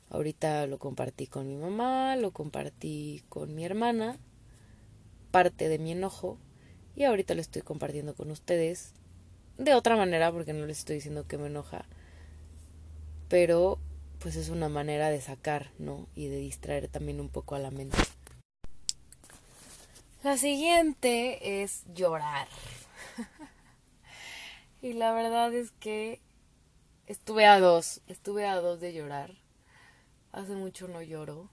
Ahorita 0.10 0.68
lo 0.68 0.78
compartí 0.78 1.26
con 1.28 1.48
mi 1.48 1.56
mamá, 1.56 2.16
lo 2.16 2.32
compartí 2.32 3.24
con 3.30 3.56
mi 3.56 3.66
hermana, 3.66 4.18
parte 5.32 5.70
de 5.70 5.80
mi 5.80 5.94
enojo, 5.94 6.38
y 6.96 7.06
ahorita 7.06 7.34
lo 7.34 7.42
estoy 7.42 7.62
compartiendo 7.62 8.14
con 8.14 8.30
ustedes 8.30 8.94
de 9.58 9.74
otra 9.74 9.96
manera 9.96 10.32
porque 10.32 10.54
no 10.54 10.66
les 10.66 10.80
estoy 10.80 10.96
diciendo 10.96 11.28
que 11.28 11.38
me 11.38 11.48
enoja, 11.48 11.86
pero 13.30 13.80
pues 14.20 14.36
es 14.36 14.50
una 14.50 14.70
manera 14.70 15.10
de 15.10 15.22
sacar, 15.22 15.72
¿no? 15.80 16.08
Y 16.16 16.28
de 16.28 16.38
distraer 16.38 16.88
también 16.88 17.20
un 17.20 17.30
poco 17.30 17.56
a 17.56 17.60
la 17.60 17.72
mente. 17.72 17.98
La 20.24 20.38
siguiente 20.38 21.64
es 21.64 21.84
llorar. 21.94 22.48
Y 24.84 24.94
la 24.94 25.14
verdad 25.14 25.54
es 25.54 25.70
que 25.70 26.20
estuve 27.06 27.46
a 27.46 27.60
dos, 27.60 28.02
estuve 28.08 28.48
a 28.48 28.56
dos 28.56 28.80
de 28.80 28.94
llorar. 28.94 29.36
Hace 30.32 30.56
mucho 30.56 30.88
no 30.88 31.04
lloro 31.04 31.52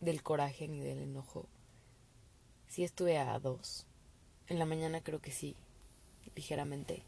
del 0.00 0.22
coraje 0.22 0.68
ni 0.68 0.80
del 0.80 0.98
enojo. 0.98 1.46
Sí 2.68 2.84
estuve 2.84 3.16
a 3.16 3.38
dos. 3.38 3.86
En 4.48 4.58
la 4.58 4.66
mañana 4.66 5.00
creo 5.00 5.20
que 5.20 5.30
sí, 5.30 5.56
ligeramente. 6.38 7.02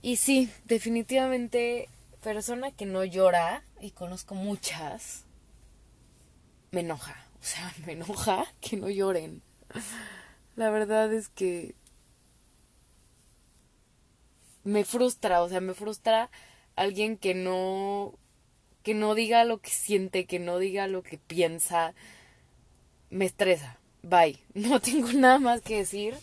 Y 0.00 0.16
sí, 0.16 0.50
definitivamente 0.64 1.88
persona 2.22 2.70
que 2.70 2.86
no 2.86 3.04
llora, 3.04 3.62
y 3.80 3.90
conozco 3.90 4.34
muchas, 4.34 5.24
me 6.70 6.80
enoja. 6.80 7.26
O 7.40 7.44
sea, 7.44 7.72
me 7.86 7.92
enoja 7.92 8.46
que 8.60 8.76
no 8.76 8.88
lloren. 8.88 9.42
La 10.56 10.70
verdad 10.70 11.12
es 11.12 11.28
que 11.28 11.74
me 14.64 14.84
frustra, 14.84 15.42
o 15.42 15.48
sea, 15.48 15.60
me 15.60 15.74
frustra 15.74 16.30
alguien 16.76 17.16
que 17.16 17.34
no 17.34 18.14
que 18.82 18.94
no 18.94 19.14
diga 19.14 19.44
lo 19.44 19.58
que 19.58 19.70
siente, 19.70 20.24
que 20.24 20.40
no 20.40 20.58
diga 20.58 20.88
lo 20.88 21.02
que 21.02 21.18
piensa, 21.18 21.94
me 23.10 23.26
estresa. 23.26 23.78
Bye. 24.02 24.38
No 24.54 24.80
tengo 24.80 25.12
nada 25.12 25.38
más 25.38 25.60
que 25.60 25.78
decir. 25.78 26.16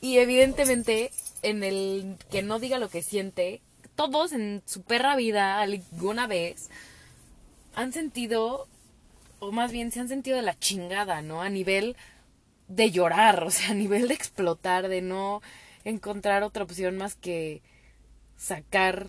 Y 0.00 0.18
evidentemente, 0.18 1.10
en 1.42 1.64
el 1.64 2.16
que 2.30 2.42
no 2.42 2.58
diga 2.58 2.78
lo 2.78 2.88
que 2.88 3.02
siente, 3.02 3.60
todos 3.96 4.32
en 4.32 4.62
su 4.64 4.82
perra 4.82 5.16
vida 5.16 5.60
alguna 5.60 6.26
vez 6.26 6.70
han 7.74 7.92
sentido, 7.92 8.68
o 9.40 9.50
más 9.52 9.72
bien 9.72 9.90
se 9.90 10.00
han 10.00 10.08
sentido 10.08 10.36
de 10.36 10.42
la 10.42 10.58
chingada, 10.58 11.20
¿no? 11.22 11.42
A 11.42 11.48
nivel 11.48 11.96
de 12.68 12.90
llorar, 12.90 13.42
o 13.44 13.50
sea, 13.50 13.70
a 13.70 13.74
nivel 13.74 14.08
de 14.08 14.14
explotar, 14.14 14.88
de 14.88 15.02
no 15.02 15.42
encontrar 15.84 16.42
otra 16.42 16.64
opción 16.64 16.96
más 16.96 17.14
que 17.16 17.62
sacar 18.36 19.08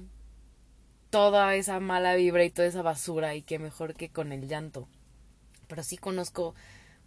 toda 1.09 1.55
esa 1.55 1.79
mala 1.79 2.15
vibra 2.15 2.43
y 2.43 2.49
toda 2.49 2.67
esa 2.67 2.81
basura 2.81 3.35
y 3.35 3.41
que 3.41 3.59
mejor 3.59 3.95
que 3.95 4.09
con 4.09 4.31
el 4.31 4.47
llanto. 4.47 4.87
Pero 5.67 5.83
sí 5.83 5.97
conozco 5.97 6.55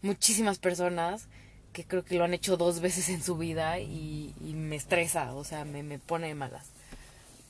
muchísimas 0.02 0.58
personas 0.58 1.28
que 1.72 1.84
creo 1.84 2.04
que 2.04 2.16
lo 2.16 2.24
han 2.24 2.34
hecho 2.34 2.56
dos 2.56 2.80
veces 2.80 3.08
en 3.08 3.22
su 3.22 3.36
vida 3.36 3.78
y, 3.80 4.34
me 4.54 4.76
estresa, 4.76 5.34
o 5.34 5.44
sea, 5.44 5.64
me, 5.64 5.82
me 5.82 5.98
pone 5.98 6.34
malas. 6.34 6.70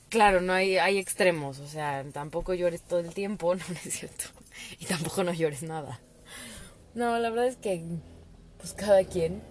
Claro, 0.09 0.41
no 0.41 0.53
hay, 0.53 0.77
hay 0.77 0.97
extremos, 0.97 1.59
o 1.59 1.67
sea, 1.67 2.03
tampoco 2.13 2.53
llores 2.53 2.81
todo 2.81 2.99
el 2.99 3.13
tiempo, 3.13 3.55
no, 3.55 3.63
no 3.67 3.75
es 3.85 3.93
cierto. 3.93 4.25
Y 4.79 4.85
tampoco 4.85 5.23
no 5.23 5.33
llores 5.33 5.63
nada. 5.63 5.99
No, 6.93 7.17
la 7.19 7.29
verdad 7.29 7.47
es 7.47 7.57
que, 7.57 7.83
pues 8.59 8.73
cada 8.73 9.03
quien 9.03 9.41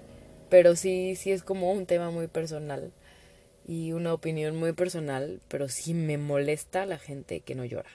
pero 0.52 0.76
sí, 0.76 1.16
sí 1.16 1.32
es 1.32 1.42
como 1.42 1.72
un 1.72 1.86
tema 1.86 2.10
muy 2.10 2.26
personal 2.26 2.92
y 3.66 3.92
una 3.92 4.12
opinión 4.12 4.54
muy 4.54 4.74
personal, 4.74 5.40
pero 5.48 5.70
sí 5.70 5.94
me 5.94 6.18
molesta 6.18 6.84
la 6.84 6.98
gente 6.98 7.40
que 7.40 7.54
no 7.54 7.64
llora. 7.64 7.88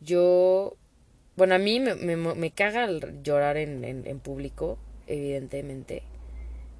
Yo, 0.00 0.76
bueno, 1.36 1.54
a 1.54 1.58
mí 1.58 1.78
me, 1.78 1.94
me, 1.94 2.16
me 2.16 2.50
caga 2.50 2.88
llorar 3.22 3.56
en, 3.56 3.84
en, 3.84 4.04
en 4.04 4.18
público, 4.18 4.80
evidentemente. 5.06 6.02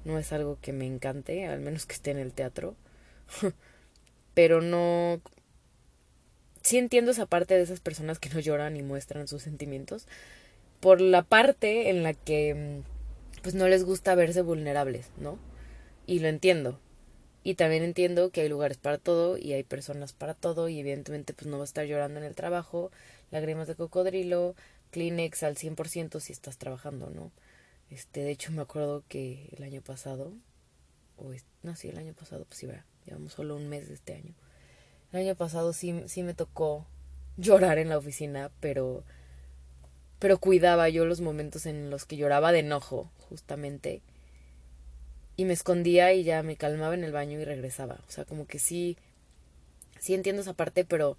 No 0.05 0.17
es 0.17 0.31
algo 0.31 0.57
que 0.61 0.73
me 0.73 0.85
encante, 0.85 1.47
al 1.47 1.59
menos 1.59 1.85
que 1.85 1.93
esté 1.93 2.11
en 2.11 2.17
el 2.17 2.33
teatro. 2.33 2.75
pero 4.33 4.61
no... 4.61 5.19
Sí 6.61 6.77
entiendo 6.77 7.11
esa 7.11 7.25
parte 7.25 7.55
de 7.55 7.63
esas 7.63 7.79
personas 7.79 8.19
que 8.19 8.29
no 8.29 8.39
lloran 8.39 8.77
y 8.77 8.83
muestran 8.83 9.27
sus 9.27 9.41
sentimientos. 9.41 10.07
Por 10.79 11.01
la 11.01 11.23
parte 11.23 11.89
en 11.89 12.03
la 12.03 12.13
que 12.13 12.53
mm, 12.53 13.41
pues 13.41 13.55
no 13.55 13.67
les 13.67 13.83
gusta 13.83 14.15
verse 14.15 14.41
vulnerables, 14.41 15.09
¿no? 15.17 15.39
Y 16.05 16.19
lo 16.19 16.27
entiendo. 16.27 16.79
Y 17.43 17.55
también 17.55 17.83
entiendo 17.83 18.29
que 18.29 18.41
hay 18.41 18.49
lugares 18.49 18.77
para 18.77 18.97
todo 18.97 19.37
y 19.37 19.53
hay 19.53 19.63
personas 19.63 20.13
para 20.13 20.33
todo 20.33 20.69
y 20.69 20.79
evidentemente 20.79 21.33
pues 21.33 21.47
no 21.47 21.57
va 21.57 21.63
a 21.63 21.65
estar 21.65 21.85
llorando 21.85 22.19
en 22.19 22.25
el 22.25 22.35
trabajo, 22.35 22.91
lágrimas 23.31 23.67
de 23.67 23.75
cocodrilo, 23.75 24.53
Kleenex 24.91 25.43
al 25.43 25.55
100% 25.55 26.19
si 26.19 26.33
estás 26.33 26.57
trabajando, 26.57 27.09
¿no? 27.09 27.31
Este, 27.89 28.21
de 28.21 28.31
hecho 28.31 28.51
me 28.51 28.61
acuerdo 28.61 29.03
que 29.07 29.49
el 29.55 29.63
año 29.63 29.81
pasado, 29.81 30.33
o 31.17 31.31
no, 31.63 31.75
sí, 31.75 31.89
el 31.89 31.97
año 31.97 32.13
pasado, 32.13 32.45
pues 32.45 32.59
sí, 32.59 32.67
llevamos 33.05 33.33
solo 33.33 33.55
un 33.55 33.69
mes 33.69 33.87
de 33.87 33.93
este 33.93 34.13
año. 34.13 34.33
El 35.13 35.21
año 35.21 35.35
pasado 35.35 35.73
sí, 35.73 36.03
sí 36.07 36.23
me 36.23 36.33
tocó 36.33 36.85
llorar 37.37 37.77
en 37.77 37.89
la 37.89 37.97
oficina, 37.97 38.51
pero, 38.59 39.03
pero 40.19 40.37
cuidaba 40.37 40.89
yo 40.89 41.05
los 41.05 41.21
momentos 41.21 41.65
en 41.65 41.89
los 41.89 42.05
que 42.05 42.17
lloraba 42.17 42.51
de 42.51 42.59
enojo, 42.59 43.09
justamente. 43.29 44.01
Y 45.37 45.45
me 45.45 45.53
escondía 45.53 46.13
y 46.13 46.23
ya 46.23 46.43
me 46.43 46.57
calmaba 46.57 46.95
en 46.95 47.03
el 47.03 47.11
baño 47.11 47.39
y 47.39 47.45
regresaba. 47.45 47.99
O 48.07 48.11
sea, 48.11 48.25
como 48.25 48.47
que 48.47 48.59
sí, 48.59 48.97
sí 49.99 50.13
entiendo 50.13 50.41
esa 50.41 50.53
parte, 50.53 50.83
pero 50.83 51.17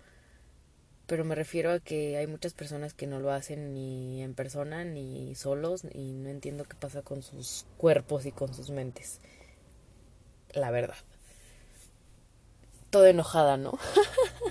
pero 1.09 1.25
me 1.25 1.35
refiero 1.35 1.73
a 1.73 1.81
que 1.81 2.19
hay 2.19 2.27
muchas 2.27 2.53
personas 2.53 2.93
que 2.93 3.07
no 3.07 3.19
lo 3.19 3.33
hacen 3.33 3.73
ni 3.73 4.23
en 4.23 4.35
persona 4.35 4.85
ni 4.85 5.35
solos 5.35 5.83
y 5.95 6.13
no 6.13 6.29
entiendo 6.29 6.65
qué 6.65 6.77
pasa 6.79 7.01
con 7.01 7.23
sus 7.23 7.65
cuerpos 7.79 8.27
y 8.27 8.31
con 8.31 8.53
sus 8.53 8.69
mentes. 8.69 9.19
La 10.53 10.71
verdad. 10.71 10.97
Todo 12.91 13.07
enojada, 13.07 13.57
¿no? 13.57 13.79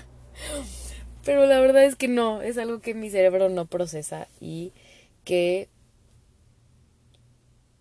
pero 1.24 1.46
la 1.46 1.60
verdad 1.60 1.84
es 1.84 1.94
que 1.94 2.08
no, 2.08 2.42
es 2.42 2.58
algo 2.58 2.80
que 2.80 2.92
mi 2.92 3.08
cerebro 3.08 3.48
no 3.48 3.66
procesa 3.66 4.26
y 4.40 4.72
que 5.24 5.68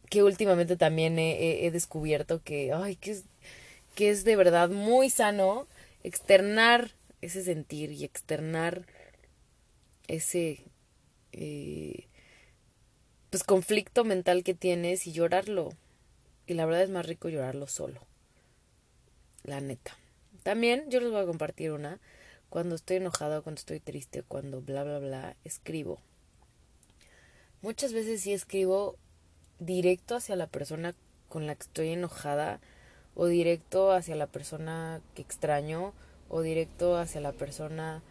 que 0.07 0.21
últimamente 0.21 0.77
también 0.77 1.17
he, 1.17 1.65
he 1.65 1.71
descubierto 1.71 2.41
que, 2.43 2.71
ay, 2.71 2.95
que 2.95 3.11
es, 3.11 3.25
que 3.95 4.09
es 4.11 4.23
de 4.23 4.35
verdad 4.35 4.69
muy 4.69 5.09
sano 5.09 5.67
externar 6.03 6.91
ese 7.21 7.43
sentir 7.43 7.91
y 7.91 8.03
externar 8.03 8.85
ese 10.07 10.63
eh, 11.31 12.07
pues 13.29 13.43
conflicto 13.43 14.03
mental 14.03 14.43
que 14.43 14.53
tienes 14.53 15.07
y 15.07 15.11
llorarlo. 15.11 15.69
Y 16.45 16.53
la 16.53 16.65
verdad 16.65 16.83
es 16.83 16.89
más 16.89 17.05
rico 17.05 17.29
llorarlo 17.29 17.67
solo. 17.67 18.01
La 19.43 19.59
neta. 19.59 19.97
También 20.43 20.89
yo 20.89 20.99
les 21.01 21.11
voy 21.11 21.21
a 21.21 21.25
compartir 21.25 21.71
una. 21.71 21.99
Cuando 22.49 22.75
estoy 22.75 22.97
enojada, 22.97 23.41
cuando 23.41 23.59
estoy 23.59 23.81
triste, 23.81 24.23
cuando 24.23 24.61
bla 24.61 24.83
bla 24.83 24.99
bla, 24.99 25.35
escribo. 25.43 25.99
Muchas 27.61 27.91
veces 27.91 28.21
sí 28.21 28.31
escribo 28.31 28.95
directo 29.59 30.15
hacia 30.15 30.35
la 30.35 30.47
persona 30.47 30.95
con 31.27 31.47
la 31.47 31.55
que 31.55 31.63
estoy 31.63 31.89
enojada 31.89 32.61
o 33.15 33.25
directo 33.25 33.91
hacia 33.91 34.15
la 34.15 34.27
persona 34.27 35.01
que 35.15 35.21
extraño 35.21 35.93
o 36.29 36.41
directo 36.41 36.97
hacia 36.97 37.21
la 37.21 37.31
persona 37.31 38.03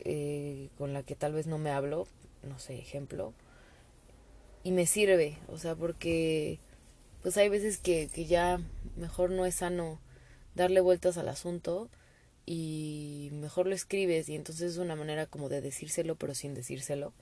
eh, 0.00 0.68
con 0.78 0.92
la 0.92 1.02
que 1.02 1.14
tal 1.14 1.32
vez 1.32 1.46
no 1.46 1.58
me 1.58 1.70
hablo, 1.70 2.06
no 2.42 2.58
sé, 2.58 2.78
ejemplo, 2.78 3.32
y 4.62 4.72
me 4.72 4.86
sirve, 4.86 5.38
o 5.48 5.58
sea, 5.58 5.74
porque 5.74 6.58
pues 7.22 7.36
hay 7.36 7.48
veces 7.48 7.78
que, 7.78 8.08
que 8.08 8.26
ya 8.26 8.60
mejor 8.96 9.30
no 9.30 9.46
es 9.46 9.56
sano 9.56 10.00
darle 10.54 10.80
vueltas 10.80 11.18
al 11.18 11.28
asunto 11.28 11.88
y 12.46 13.30
mejor 13.32 13.66
lo 13.66 13.74
escribes 13.74 14.28
y 14.28 14.36
entonces 14.36 14.72
es 14.72 14.78
una 14.78 14.96
manera 14.96 15.26
como 15.26 15.48
de 15.48 15.60
decírselo 15.60 16.16
pero 16.16 16.34
sin 16.34 16.54
decírselo. 16.54 17.12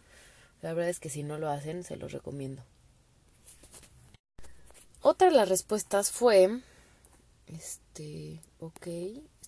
La 0.62 0.72
verdad 0.72 0.90
es 0.90 1.00
que 1.00 1.10
si 1.10 1.22
no 1.22 1.38
lo 1.38 1.50
hacen, 1.50 1.84
se 1.84 1.96
los 1.96 2.12
recomiendo. 2.12 2.62
Otra 5.00 5.28
de 5.28 5.36
las 5.36 5.48
respuestas 5.48 6.10
fue, 6.10 6.60
este, 7.46 8.40
ok, 8.58 8.86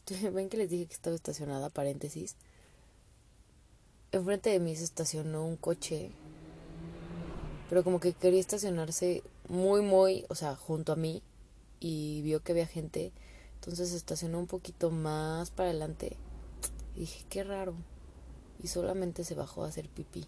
ven 0.32 0.48
que 0.48 0.56
les 0.56 0.70
dije 0.70 0.86
que 0.86 0.94
estaba 0.94 1.16
estacionada, 1.16 1.68
paréntesis. 1.68 2.36
Enfrente 4.12 4.50
de 4.50 4.60
mí 4.60 4.76
se 4.76 4.84
estacionó 4.84 5.44
un 5.44 5.56
coche, 5.56 6.10
pero 7.68 7.82
como 7.82 8.00
que 8.00 8.12
quería 8.12 8.40
estacionarse 8.40 9.22
muy, 9.48 9.82
muy, 9.82 10.24
o 10.28 10.34
sea, 10.34 10.54
junto 10.54 10.92
a 10.92 10.96
mí 10.96 11.22
y 11.80 12.22
vio 12.22 12.42
que 12.42 12.52
había 12.52 12.66
gente, 12.66 13.12
entonces 13.56 13.90
se 13.90 13.96
estacionó 13.96 14.38
un 14.38 14.46
poquito 14.46 14.90
más 14.90 15.50
para 15.50 15.70
adelante. 15.70 16.16
Y 16.94 17.00
dije, 17.00 17.24
qué 17.28 17.44
raro. 17.44 17.74
Y 18.62 18.68
solamente 18.68 19.24
se 19.24 19.34
bajó 19.34 19.64
a 19.64 19.68
hacer 19.68 19.88
pipí. 19.88 20.26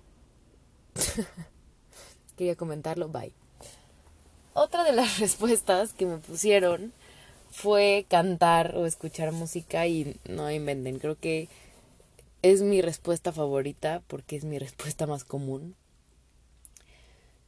Quería 2.36 2.56
comentarlo, 2.56 3.08
bye. 3.08 3.32
Otra 4.52 4.84
de 4.84 4.92
las 4.92 5.18
respuestas 5.20 5.92
que 5.92 6.04
me 6.04 6.18
pusieron 6.18 6.92
fue 7.50 8.06
cantar 8.08 8.76
o 8.76 8.86
escuchar 8.86 9.32
música 9.32 9.86
y 9.86 10.16
no 10.28 10.50
inventen. 10.50 10.98
Creo 10.98 11.16
que 11.18 11.48
es 12.42 12.62
mi 12.62 12.82
respuesta 12.82 13.32
favorita 13.32 14.02
porque 14.06 14.36
es 14.36 14.44
mi 14.44 14.58
respuesta 14.58 15.06
más 15.06 15.24
común. 15.24 15.74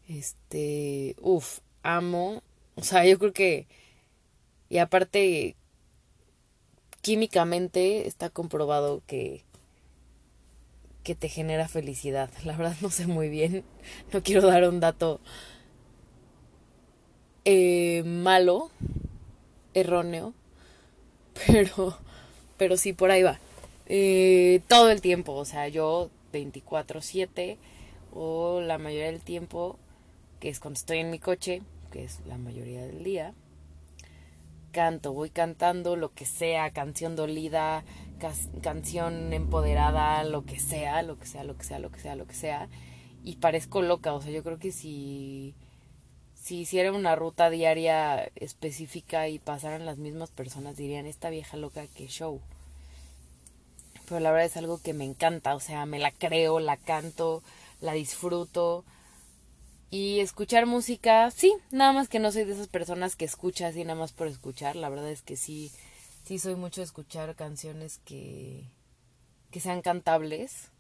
Este, 0.09 1.17
uff, 1.21 1.61
amo. 1.83 2.43
O 2.77 2.83
sea, 2.83 3.05
yo 3.07 3.19
creo 3.19 3.33
que... 3.33 3.67
Y 4.69 4.79
aparte, 4.79 5.57
químicamente 7.03 8.07
está 8.07 8.31
comprobado 8.31 9.03
que 9.07 9.45
que 11.03 11.15
te 11.15 11.29
genera 11.29 11.69
felicidad. 11.69 12.31
La 12.45 12.57
verdad 12.57 12.77
no 12.81 12.91
sé 12.91 13.07
muy 13.07 13.29
bien. 13.29 13.65
No 14.13 14.23
quiero 14.23 14.47
dar 14.47 14.69
un 14.69 14.81
dato 14.81 15.21
eh, 17.45 18.03
malo 18.05 18.71
erróneo, 19.75 20.35
pero, 21.47 21.97
pero 22.57 22.77
sí, 22.77 22.93
por 22.93 23.11
ahí 23.11 23.23
va. 23.23 23.39
Eh, 23.87 24.61
todo 24.69 24.91
el 24.91 25.01
tiempo, 25.01 25.33
o 25.33 25.45
sea, 25.45 25.69
yo 25.69 26.11
24/7 26.33 27.59
o 28.13 28.61
la 28.61 28.79
mayoría 28.79 29.07
del 29.07 29.21
tiempo, 29.21 29.79
que 30.39 30.49
es 30.49 30.61
cuando 30.61 30.79
estoy 30.79 30.99
en 30.99 31.11
mi 31.11 31.19
coche, 31.19 31.63
que 31.91 32.05
es 32.05 32.21
la 32.27 32.39
mayoría 32.39 32.87
del 32.87 33.03
día, 33.03 33.35
canto, 34.73 35.13
voy 35.13 35.31
cantando 35.31 35.97
lo 35.97 36.13
que 36.13 36.25
sea, 36.25 36.71
canción 36.71 37.17
dolida, 37.17 37.85
canción 38.63 39.33
empoderada, 39.33 40.23
lo 40.25 40.45
que 40.45 40.59
sea, 40.59 41.03
lo 41.03 41.19
que 41.19 41.27
sea, 41.27 41.45
lo 41.45 41.57
que 41.57 41.65
sea, 41.65 41.79
lo 41.79 41.91
que 41.91 42.01
sea, 42.01 42.15
lo 42.15 42.27
que 42.27 42.35
sea, 42.35 42.69
y 43.25 43.37
parezco 43.37 43.83
loca, 43.83 44.13
o 44.13 44.23
sea, 44.23 44.31
yo 44.31 44.43
creo 44.43 44.59
que 44.59 44.73
si 44.73 45.55
si 46.41 46.61
hiciera 46.61 46.93
una 46.93 47.17
ruta 47.17 47.51
diaria 47.51 48.31
específica 48.35 49.29
y 49.29 49.39
pasaran 49.39 49.85
las 49.85 49.99
mismas 49.99 50.31
personas, 50.31 50.77
dirían, 50.77 51.07
esta 51.07 51.31
vieja 51.31 51.57
loca 51.57 51.87
que 51.87 52.07
show. 52.07 52.41
Pero 54.09 54.21
la 54.21 54.31
verdad 54.33 54.47
es 54.47 54.57
algo 54.57 54.81
que 54.81 54.95
me 54.95 55.05
encanta, 55.05 55.55
o 55.55 55.61
sea, 55.61 55.85
me 55.87 55.99
la 55.99 56.11
creo, 56.11 56.59
la 56.59 56.77
canto, 56.77 57.43
la 57.81 57.93
disfruto. 57.93 58.85
Y 59.91 60.21
escuchar 60.21 60.67
música, 60.67 61.31
sí, 61.31 61.55
nada 61.71 61.93
más 61.93 62.09
que 62.09 62.21
no 62.21 62.33
soy 62.33 62.45
de 62.45 62.55
esas 62.55 62.69
personas 62.69 63.17
que 63.17 63.25
escucha 63.25 63.67
así 63.69 63.85
nada 63.85 63.99
más 63.99 64.13
por 64.13 64.27
escuchar. 64.27 64.77
La 64.77 64.89
verdad 64.89 65.11
es 65.11 65.23
que 65.23 65.37
sí, 65.37 65.71
sí 66.25 66.39
soy 66.39 66.55
mucho 66.55 66.81
de 66.81 66.87
escuchar 66.87 67.35
canciones 67.35 67.99
que, 68.05 68.65
que 69.51 69.61
sean 69.61 69.83
cantables. 69.83 70.71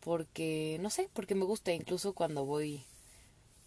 Porque, 0.00 0.78
no 0.80 0.90
sé, 0.90 1.08
porque 1.12 1.36
me 1.36 1.44
gusta, 1.44 1.72
incluso 1.72 2.14
cuando 2.14 2.44
voy 2.44 2.84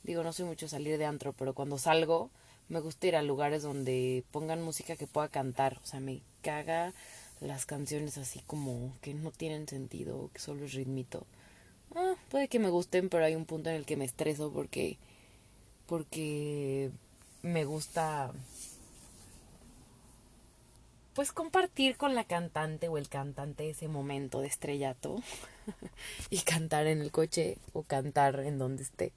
Digo, 0.06 0.24
no 0.24 0.34
soy 0.34 0.46
mucho 0.46 0.68
salir 0.68 1.00
de 1.00 1.06
antro, 1.06 1.34
pero 1.34 1.56
cuando 1.56 1.80
salgo 1.80 2.30
me 2.70 2.80
gusta 2.80 3.08
ir 3.08 3.16
a 3.16 3.24
lugares 3.24 3.64
donde 3.64 4.24
pongan 4.32 4.62
música 4.62 4.96
que 4.96 5.08
pueda 5.08 5.30
cantar. 5.30 5.80
O 5.84 5.86
sea, 5.86 6.00
me 6.00 6.22
caga 6.44 6.94
las 7.42 7.66
canciones 7.66 8.18
así 8.20 8.42
como 8.46 8.94
que 9.02 9.16
no 9.16 9.32
tienen 9.32 9.68
sentido, 9.68 10.30
que 10.32 10.40
solo 10.40 10.66
es 10.66 10.74
ritmito. 10.74 11.26
Ah, 11.96 12.14
puede 12.30 12.48
que 12.48 12.60
me 12.60 12.70
gusten, 12.70 13.10
pero 13.10 13.26
hay 13.26 13.36
un 13.36 13.46
punto 13.46 13.72
en 13.72 13.78
el 13.78 13.86
que 13.86 13.98
me 13.98 14.06
estreso 14.06 14.52
porque 14.52 14.98
porque 15.88 16.92
me 17.42 17.66
gusta 17.66 18.32
pues 21.16 21.32
compartir 21.32 21.98
con 21.98 22.14
la 22.14 22.26
cantante 22.26 22.90
o 22.90 22.98
el 22.98 23.10
cantante 23.10 23.70
ese 23.70 23.88
momento 23.88 24.42
de 24.42 24.48
estrellato 24.48 25.22
y 26.30 26.42
cantar 26.42 26.86
en 26.86 27.02
el 27.02 27.12
coche 27.12 27.58
o 27.74 27.84
cantar 27.84 28.42
en 28.42 28.60
donde 28.60 28.84
esté. 28.84 29.14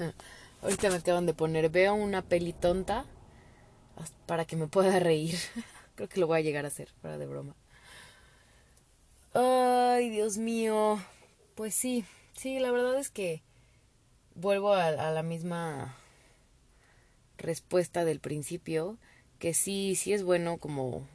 Ahorita 0.62 0.90
me 0.90 0.96
acaban 0.96 1.26
de 1.26 1.34
poner, 1.34 1.70
veo 1.70 1.94
una 1.94 2.22
peli 2.22 2.52
tonta 2.52 3.04
para 4.26 4.44
que 4.44 4.56
me 4.56 4.66
pueda 4.66 4.98
reír. 4.98 5.38
Creo 5.94 6.08
que 6.08 6.20
lo 6.20 6.26
voy 6.26 6.38
a 6.38 6.42
llegar 6.42 6.64
a 6.64 6.68
hacer, 6.68 6.88
para 7.02 7.18
de 7.18 7.26
broma. 7.26 7.54
Ay, 9.34 10.10
Dios 10.10 10.38
mío. 10.38 10.98
Pues 11.54 11.74
sí, 11.74 12.04
sí, 12.34 12.58
la 12.58 12.70
verdad 12.70 12.98
es 12.98 13.10
que 13.10 13.42
vuelvo 14.34 14.72
a, 14.72 14.90
la 14.90 15.22
misma 15.22 15.96
respuesta 17.36 18.04
del 18.04 18.20
principio, 18.20 18.96
que 19.38 19.54
sí, 19.54 19.94
sí 19.94 20.12
es 20.12 20.22
bueno 20.22 20.58
como 20.58 21.06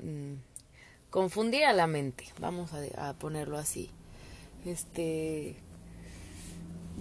mm, 0.00 0.34
confundir 1.10 1.64
a 1.64 1.72
la 1.72 1.86
mente, 1.86 2.24
vamos 2.40 2.70
a, 2.72 3.10
a 3.10 3.14
ponerlo 3.14 3.58
así. 3.58 3.90
Este, 4.64 5.56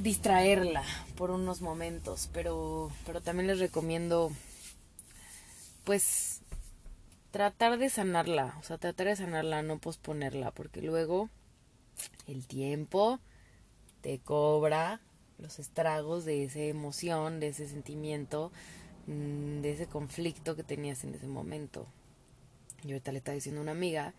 distraerla 0.01 0.83
por 1.15 1.31
unos 1.31 1.61
momentos, 1.61 2.29
pero, 2.33 2.91
pero 3.05 3.21
también 3.21 3.47
les 3.47 3.59
recomiendo, 3.59 4.31
pues, 5.83 6.41
tratar 7.31 7.77
de 7.77 7.89
sanarla, 7.89 8.55
o 8.59 8.63
sea, 8.63 8.77
tratar 8.77 9.07
de 9.07 9.15
sanarla, 9.15 9.61
no 9.61 9.77
posponerla, 9.77 10.51
porque 10.51 10.81
luego 10.81 11.29
el 12.27 12.47
tiempo 12.47 13.19
te 14.01 14.19
cobra 14.19 14.99
los 15.37 15.59
estragos 15.59 16.25
de 16.25 16.43
esa 16.43 16.59
emoción, 16.59 17.39
de 17.39 17.49
ese 17.49 17.67
sentimiento, 17.67 18.51
mm, 19.07 19.61
de 19.61 19.71
ese 19.71 19.87
conflicto 19.87 20.55
que 20.55 20.63
tenías 20.63 21.03
en 21.03 21.15
ese 21.15 21.27
momento. 21.27 21.87
Yo 22.83 22.95
ahorita 22.95 23.11
le 23.11 23.19
estaba 23.19 23.35
diciendo 23.35 23.61
a 23.61 23.63
una 23.63 23.71
amiga 23.71 24.13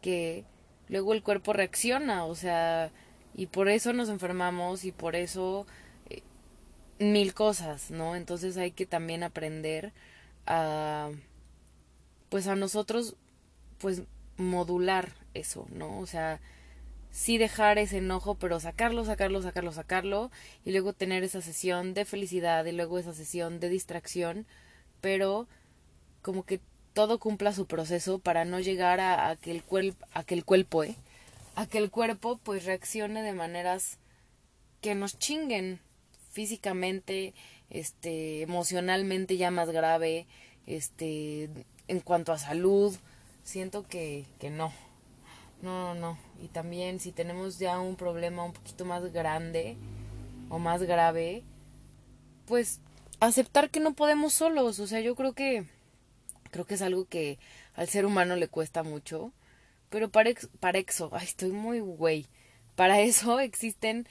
que 0.00 0.44
luego 0.88 1.12
el 1.12 1.22
cuerpo 1.22 1.52
reacciona, 1.52 2.24
o 2.24 2.34
sea, 2.34 2.90
y 3.38 3.46
por 3.46 3.68
eso 3.68 3.92
nos 3.92 4.08
enfermamos 4.08 4.84
y 4.84 4.90
por 4.90 5.14
eso 5.14 5.64
eh, 6.10 6.22
mil 6.98 7.34
cosas, 7.34 7.92
¿no? 7.92 8.16
Entonces 8.16 8.56
hay 8.56 8.72
que 8.72 8.84
también 8.84 9.22
aprender 9.22 9.92
a, 10.44 11.10
pues 12.30 12.48
a 12.48 12.56
nosotros, 12.56 13.14
pues 13.78 14.02
modular 14.38 15.12
eso, 15.34 15.68
¿no? 15.70 16.00
O 16.00 16.06
sea, 16.06 16.40
sí 17.12 17.38
dejar 17.38 17.78
ese 17.78 17.98
enojo, 17.98 18.34
pero 18.34 18.58
sacarlo, 18.58 19.04
sacarlo, 19.04 19.40
sacarlo, 19.40 19.70
sacarlo, 19.70 20.30
y 20.64 20.72
luego 20.72 20.92
tener 20.92 21.22
esa 21.22 21.40
sesión 21.40 21.94
de 21.94 22.04
felicidad 22.04 22.64
y 22.64 22.72
luego 22.72 22.98
esa 22.98 23.14
sesión 23.14 23.60
de 23.60 23.68
distracción, 23.68 24.46
pero 25.00 25.46
como 26.22 26.44
que 26.44 26.60
todo 26.92 27.20
cumpla 27.20 27.52
su 27.52 27.66
proceso 27.66 28.18
para 28.18 28.44
no 28.44 28.58
llegar 28.58 28.98
a, 28.98 29.28
a 29.30 29.36
que 29.36 29.52
el 29.52 29.62
cuerpo, 30.44 30.82
¿eh? 30.82 30.96
A 31.58 31.66
que 31.66 31.78
el 31.78 31.90
cuerpo 31.90 32.38
pues 32.44 32.64
reaccione 32.66 33.20
de 33.20 33.32
maneras 33.32 33.98
que 34.80 34.94
nos 34.94 35.18
chinguen 35.18 35.80
físicamente, 36.30 37.34
este, 37.68 38.42
emocionalmente 38.42 39.36
ya 39.36 39.50
más 39.50 39.68
grave, 39.70 40.28
este, 40.68 41.50
en 41.88 41.98
cuanto 41.98 42.32
a 42.32 42.38
salud, 42.38 42.96
siento 43.42 43.88
que, 43.88 44.24
que 44.38 44.50
no, 44.50 44.72
no, 45.60 45.94
no, 45.94 46.00
no. 46.00 46.18
Y 46.40 46.46
también 46.46 47.00
si 47.00 47.10
tenemos 47.10 47.58
ya 47.58 47.80
un 47.80 47.96
problema 47.96 48.44
un 48.44 48.52
poquito 48.52 48.84
más 48.84 49.12
grande 49.12 49.76
o 50.50 50.60
más 50.60 50.84
grave, 50.84 51.42
pues 52.46 52.78
aceptar 53.18 53.68
que 53.68 53.80
no 53.80 53.94
podemos 53.94 54.32
solos. 54.32 54.78
O 54.78 54.86
sea, 54.86 55.00
yo 55.00 55.16
creo 55.16 55.32
que 55.32 55.66
creo 56.52 56.66
que 56.66 56.74
es 56.74 56.82
algo 56.82 57.06
que 57.06 57.40
al 57.74 57.88
ser 57.88 58.06
humano 58.06 58.36
le 58.36 58.46
cuesta 58.46 58.84
mucho. 58.84 59.32
Pero 59.90 60.10
para, 60.10 60.30
para 60.60 60.78
eso, 60.78 61.10
ay, 61.12 61.24
estoy 61.24 61.52
muy 61.52 61.80
güey. 61.80 62.26
Para 62.74 63.00
eso 63.00 63.40
existen 63.40 64.06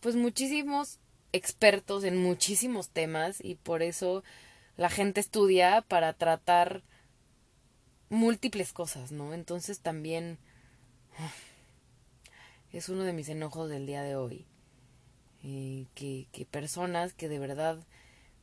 pues 0.00 0.16
muchísimos 0.16 0.98
expertos 1.32 2.04
en 2.04 2.16
muchísimos 2.16 2.88
temas 2.88 3.38
y 3.42 3.56
por 3.56 3.82
eso 3.82 4.22
la 4.76 4.88
gente 4.88 5.20
estudia 5.20 5.82
para 5.82 6.12
tratar 6.12 6.82
múltiples 8.08 8.72
cosas, 8.72 9.12
¿no? 9.12 9.34
Entonces 9.34 9.80
también 9.80 10.38
es 12.72 12.88
uno 12.88 13.02
de 13.02 13.12
mis 13.12 13.28
enojos 13.28 13.68
del 13.68 13.86
día 13.86 14.02
de 14.02 14.16
hoy. 14.16 14.46
Eh, 15.44 15.86
que, 15.94 16.26
que, 16.32 16.44
personas 16.44 17.12
que 17.12 17.28
de 17.28 17.38
verdad 17.38 17.78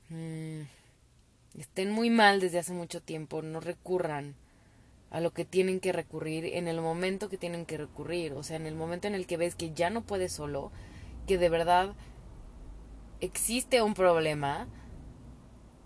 mm, 0.08 0.62
estén 1.60 1.92
muy 1.92 2.10
mal 2.10 2.40
desde 2.40 2.60
hace 2.60 2.72
mucho 2.72 3.02
tiempo 3.02 3.42
no 3.42 3.60
recurran 3.60 4.34
a 5.16 5.22
lo 5.22 5.32
que 5.32 5.46
tienen 5.46 5.80
que 5.80 5.94
recurrir 5.94 6.44
en 6.44 6.68
el 6.68 6.82
momento 6.82 7.30
que 7.30 7.38
tienen 7.38 7.66
que 7.66 7.78
recurrir. 7.78 8.34
O 8.34 8.44
sea, 8.44 8.58
en 8.58 8.66
el 8.66 8.76
momento 8.76 9.08
en 9.08 9.16
el 9.16 9.26
que 9.26 9.38
ves 9.38 9.56
que 9.56 9.72
ya 9.72 9.90
no 9.90 10.02
puedes 10.02 10.34
solo, 10.34 10.74
que 11.26 11.38
de 11.38 11.48
verdad 11.48 11.94
existe 13.22 13.82
un 13.82 13.94
problema, 13.94 14.68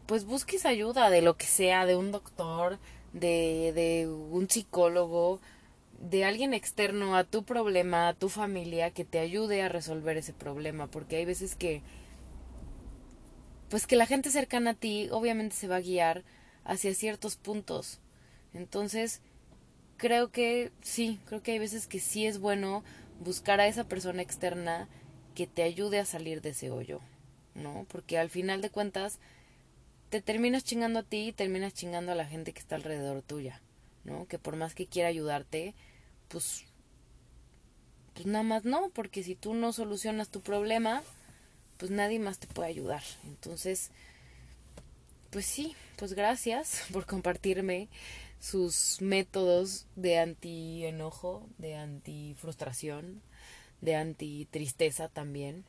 pues 0.08 0.26
busques 0.26 0.66
ayuda 0.66 1.12
de 1.12 1.22
lo 1.22 1.38
que 1.38 1.46
sea, 1.46 1.86
de 1.86 1.96
un 1.96 2.12
doctor, 2.12 2.80
de, 3.14 3.72
de 3.76 4.08
un 4.08 4.50
psicólogo, 4.50 5.42
de 6.00 6.26
alguien 6.26 6.56
externo 6.56 7.16
a 7.16 7.24
tu 7.24 7.44
problema, 7.44 8.08
a 8.08 8.16
tu 8.16 8.30
familia, 8.30 8.90
que 8.90 9.06
te 9.06 9.20
ayude 9.20 9.62
a 9.62 9.70
resolver 9.70 10.18
ese 10.18 10.34
problema, 10.34 10.88
porque 10.88 11.18
hay 11.18 11.26
veces 11.26 11.56
que, 11.56 11.84
pues 13.70 13.86
que 13.86 13.96
la 13.96 14.08
gente 14.08 14.32
cercana 14.32 14.72
a 14.72 14.74
ti 14.74 15.08
obviamente 15.12 15.56
se 15.56 15.68
va 15.68 15.76
a 15.76 15.82
guiar 15.82 16.24
hacia 16.66 16.96
ciertos 16.96 17.36
puntos. 17.36 18.02
Entonces, 18.54 19.22
creo 19.98 20.32
que 20.32 20.72
sí, 20.82 21.20
creo 21.26 21.44
que 21.44 21.52
hay 21.52 21.60
veces 21.60 21.88
que 21.88 22.00
sí 22.00 22.26
es 22.26 22.40
bueno 22.40 22.84
buscar 23.20 23.60
a 23.60 23.68
esa 23.68 23.84
persona 23.84 24.22
externa 24.22 24.88
que 25.36 25.48
te 25.48 25.64
ayude 25.64 26.00
a 26.00 26.06
salir 26.06 26.42
de 26.42 26.50
ese 26.50 26.72
hoyo, 26.72 27.02
¿no? 27.54 27.86
Porque 27.90 28.18
al 28.18 28.30
final 28.30 28.62
de 28.62 28.70
cuentas, 28.70 29.20
te 30.10 30.22
terminas 30.22 30.64
chingando 30.64 31.00
a 31.00 31.04
ti 31.04 31.28
y 31.28 31.32
terminas 31.34 31.74
chingando 31.74 32.12
a 32.12 32.16
la 32.16 32.26
gente 32.26 32.54
que 32.54 32.60
está 32.60 32.76
alrededor 32.76 33.22
tuya, 33.22 33.62
¿no? 34.04 34.26
Que 34.28 34.40
por 34.40 34.56
más 34.56 34.74
que 34.74 34.88
quiera 34.88 35.10
ayudarte, 35.10 35.76
pues, 36.30 36.66
pues 38.14 38.26
nada 38.26 38.44
más 38.44 38.66
no, 38.66 38.90
porque 38.90 39.24
si 39.24 39.36
tú 39.36 39.54
no 39.54 39.72
solucionas 39.72 40.30
tu 40.30 40.42
problema, 40.42 41.04
pues 41.78 41.92
nadie 41.92 42.20
más 42.20 42.40
te 42.40 42.48
puede 42.48 42.70
ayudar. 42.70 43.04
Entonces, 43.26 43.92
pues 45.30 45.46
sí, 45.46 45.76
pues 45.98 46.14
gracias 46.14 46.86
por 46.92 47.06
compartirme 47.06 47.88
sus 48.40 49.02
métodos 49.02 49.86
de 49.96 50.18
anti 50.18 50.86
enojo, 50.86 51.48
de 51.58 51.76
anti 51.76 52.36
frustración, 52.38 53.22
de 53.82 53.96
anti 53.96 54.48
tristeza 54.50 55.10
también. 55.10 55.66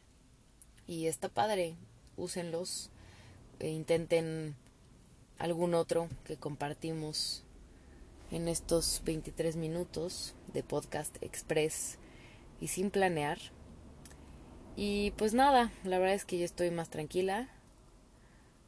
Y 0.86 1.06
está 1.06 1.28
padre, 1.28 1.76
úsenlos 2.16 2.90
e 3.58 3.68
intenten 3.68 4.56
algún 5.38 5.74
otro 5.74 6.08
que 6.24 6.36
compartimos 6.36 7.44
en 8.30 8.48
estos 8.48 9.02
23 9.04 9.56
minutos 9.56 10.34
de 10.52 10.62
podcast 10.62 11.16
express 11.22 11.98
y 12.60 12.68
sin 12.68 12.90
planear. 12.90 13.38
Y 14.76 15.10
pues 15.12 15.34
nada, 15.34 15.72
la 15.84 15.98
verdad 15.98 16.14
es 16.14 16.24
que 16.24 16.38
yo 16.38 16.44
estoy 16.44 16.70
más 16.70 16.90
tranquila. 16.90 17.48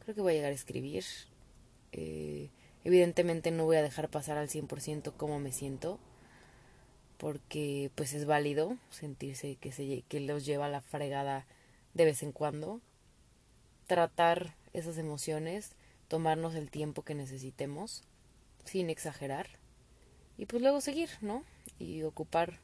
Creo 0.01 0.15
que 0.15 0.21
voy 0.21 0.33
a 0.33 0.37
llegar 0.37 0.51
a 0.51 0.55
escribir. 0.55 1.05
Eh, 1.93 2.51
evidentemente 2.85 3.51
no 3.51 3.65
voy 3.65 3.77
a 3.77 3.83
dejar 3.83 4.09
pasar 4.09 4.39
al 4.39 4.49
100% 4.49 5.13
cómo 5.17 5.39
me 5.39 5.53
siento. 5.53 5.99
Porque 7.19 7.91
pues 7.95 8.15
es 8.15 8.25
válido 8.25 8.77
sentirse 8.91 9.57
que, 9.57 9.71
se, 9.71 10.03
que 10.09 10.21
los 10.21 10.45
lleva 10.45 10.67
a 10.67 10.71
la 10.71 10.81
fregada 10.81 11.47
de 11.95 12.05
vez 12.05 12.23
en 12.23 12.33
cuando. 12.33 12.81
Tratar 13.87 14.55
esas 14.73 14.99
emociones, 14.99 15.73
tomarnos 16.09 16.55
el 16.55 16.71
tiempo 16.71 17.03
que 17.03 17.15
necesitemos, 17.15 18.03
sin 18.65 18.91
exagerar. 18.91 19.49
Y 20.37 20.47
pues 20.47 20.63
luego 20.63 20.81
seguir, 20.81 21.11
¿no? 21.21 21.45
y 21.83 22.03
ocupar 22.03 22.59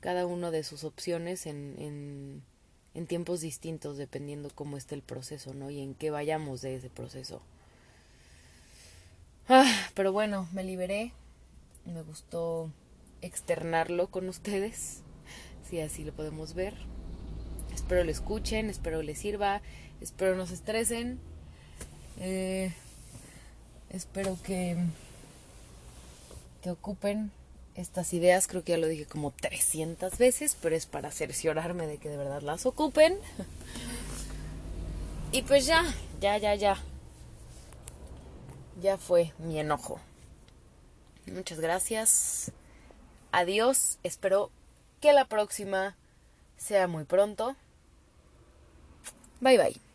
cada 0.00 0.26
una 0.26 0.50
de 0.50 0.64
sus 0.64 0.84
opciones 0.84 1.46
en, 1.46 1.74
en, 1.78 2.42
en 2.94 3.06
tiempos 3.06 3.40
distintos 3.40 3.96
dependiendo 3.96 4.50
cómo 4.54 4.76
esté 4.76 4.94
el 4.94 5.02
proceso, 5.02 5.54
¿no? 5.54 5.70
Y 5.70 5.80
en 5.80 5.94
qué 5.94 6.10
vayamos 6.10 6.62
de 6.62 6.76
ese 6.76 6.90
proceso. 6.90 7.42
Ah, 9.52 9.68
pero 9.94 10.12
bueno, 10.12 10.48
me 10.52 10.62
liberé. 10.62 11.12
Me 11.84 12.02
gustó 12.02 12.70
externarlo 13.20 14.06
con 14.06 14.28
ustedes, 14.28 15.00
si 15.68 15.80
así 15.80 16.04
lo 16.04 16.12
podemos 16.12 16.54
ver. 16.54 16.74
Espero 17.74 18.04
lo 18.04 18.12
escuchen, 18.12 18.70
espero 18.70 19.02
les 19.02 19.18
sirva, 19.18 19.60
espero 20.00 20.36
no 20.36 20.46
se 20.46 20.54
estresen. 20.54 21.18
Eh, 22.20 22.72
espero 23.92 24.38
que, 24.44 24.76
que 26.62 26.70
ocupen 26.70 27.32
estas 27.74 28.12
ideas, 28.12 28.46
creo 28.46 28.62
que 28.62 28.70
ya 28.72 28.78
lo 28.78 28.86
dije 28.86 29.06
como 29.06 29.32
300 29.32 30.16
veces, 30.16 30.56
pero 30.62 30.76
es 30.76 30.86
para 30.86 31.10
cerciorarme 31.10 31.88
de 31.88 31.98
que 31.98 32.08
de 32.08 32.16
verdad 32.16 32.42
las 32.42 32.66
ocupen. 32.66 33.18
Y 35.32 35.42
pues 35.42 35.64
ya, 35.64 35.84
ya, 36.20 36.38
ya, 36.38 36.56
ya. 36.56 36.76
Ya 38.80 38.96
fue 38.96 39.32
mi 39.38 39.58
enojo. 39.58 40.00
Muchas 41.26 41.60
gracias. 41.60 42.52
Adiós. 43.32 43.98
Espero 44.02 44.50
que 45.00 45.12
la 45.12 45.26
próxima 45.26 45.96
sea 46.56 46.86
muy 46.86 47.04
pronto. 47.04 47.56
Bye 49.40 49.58
bye. 49.58 49.89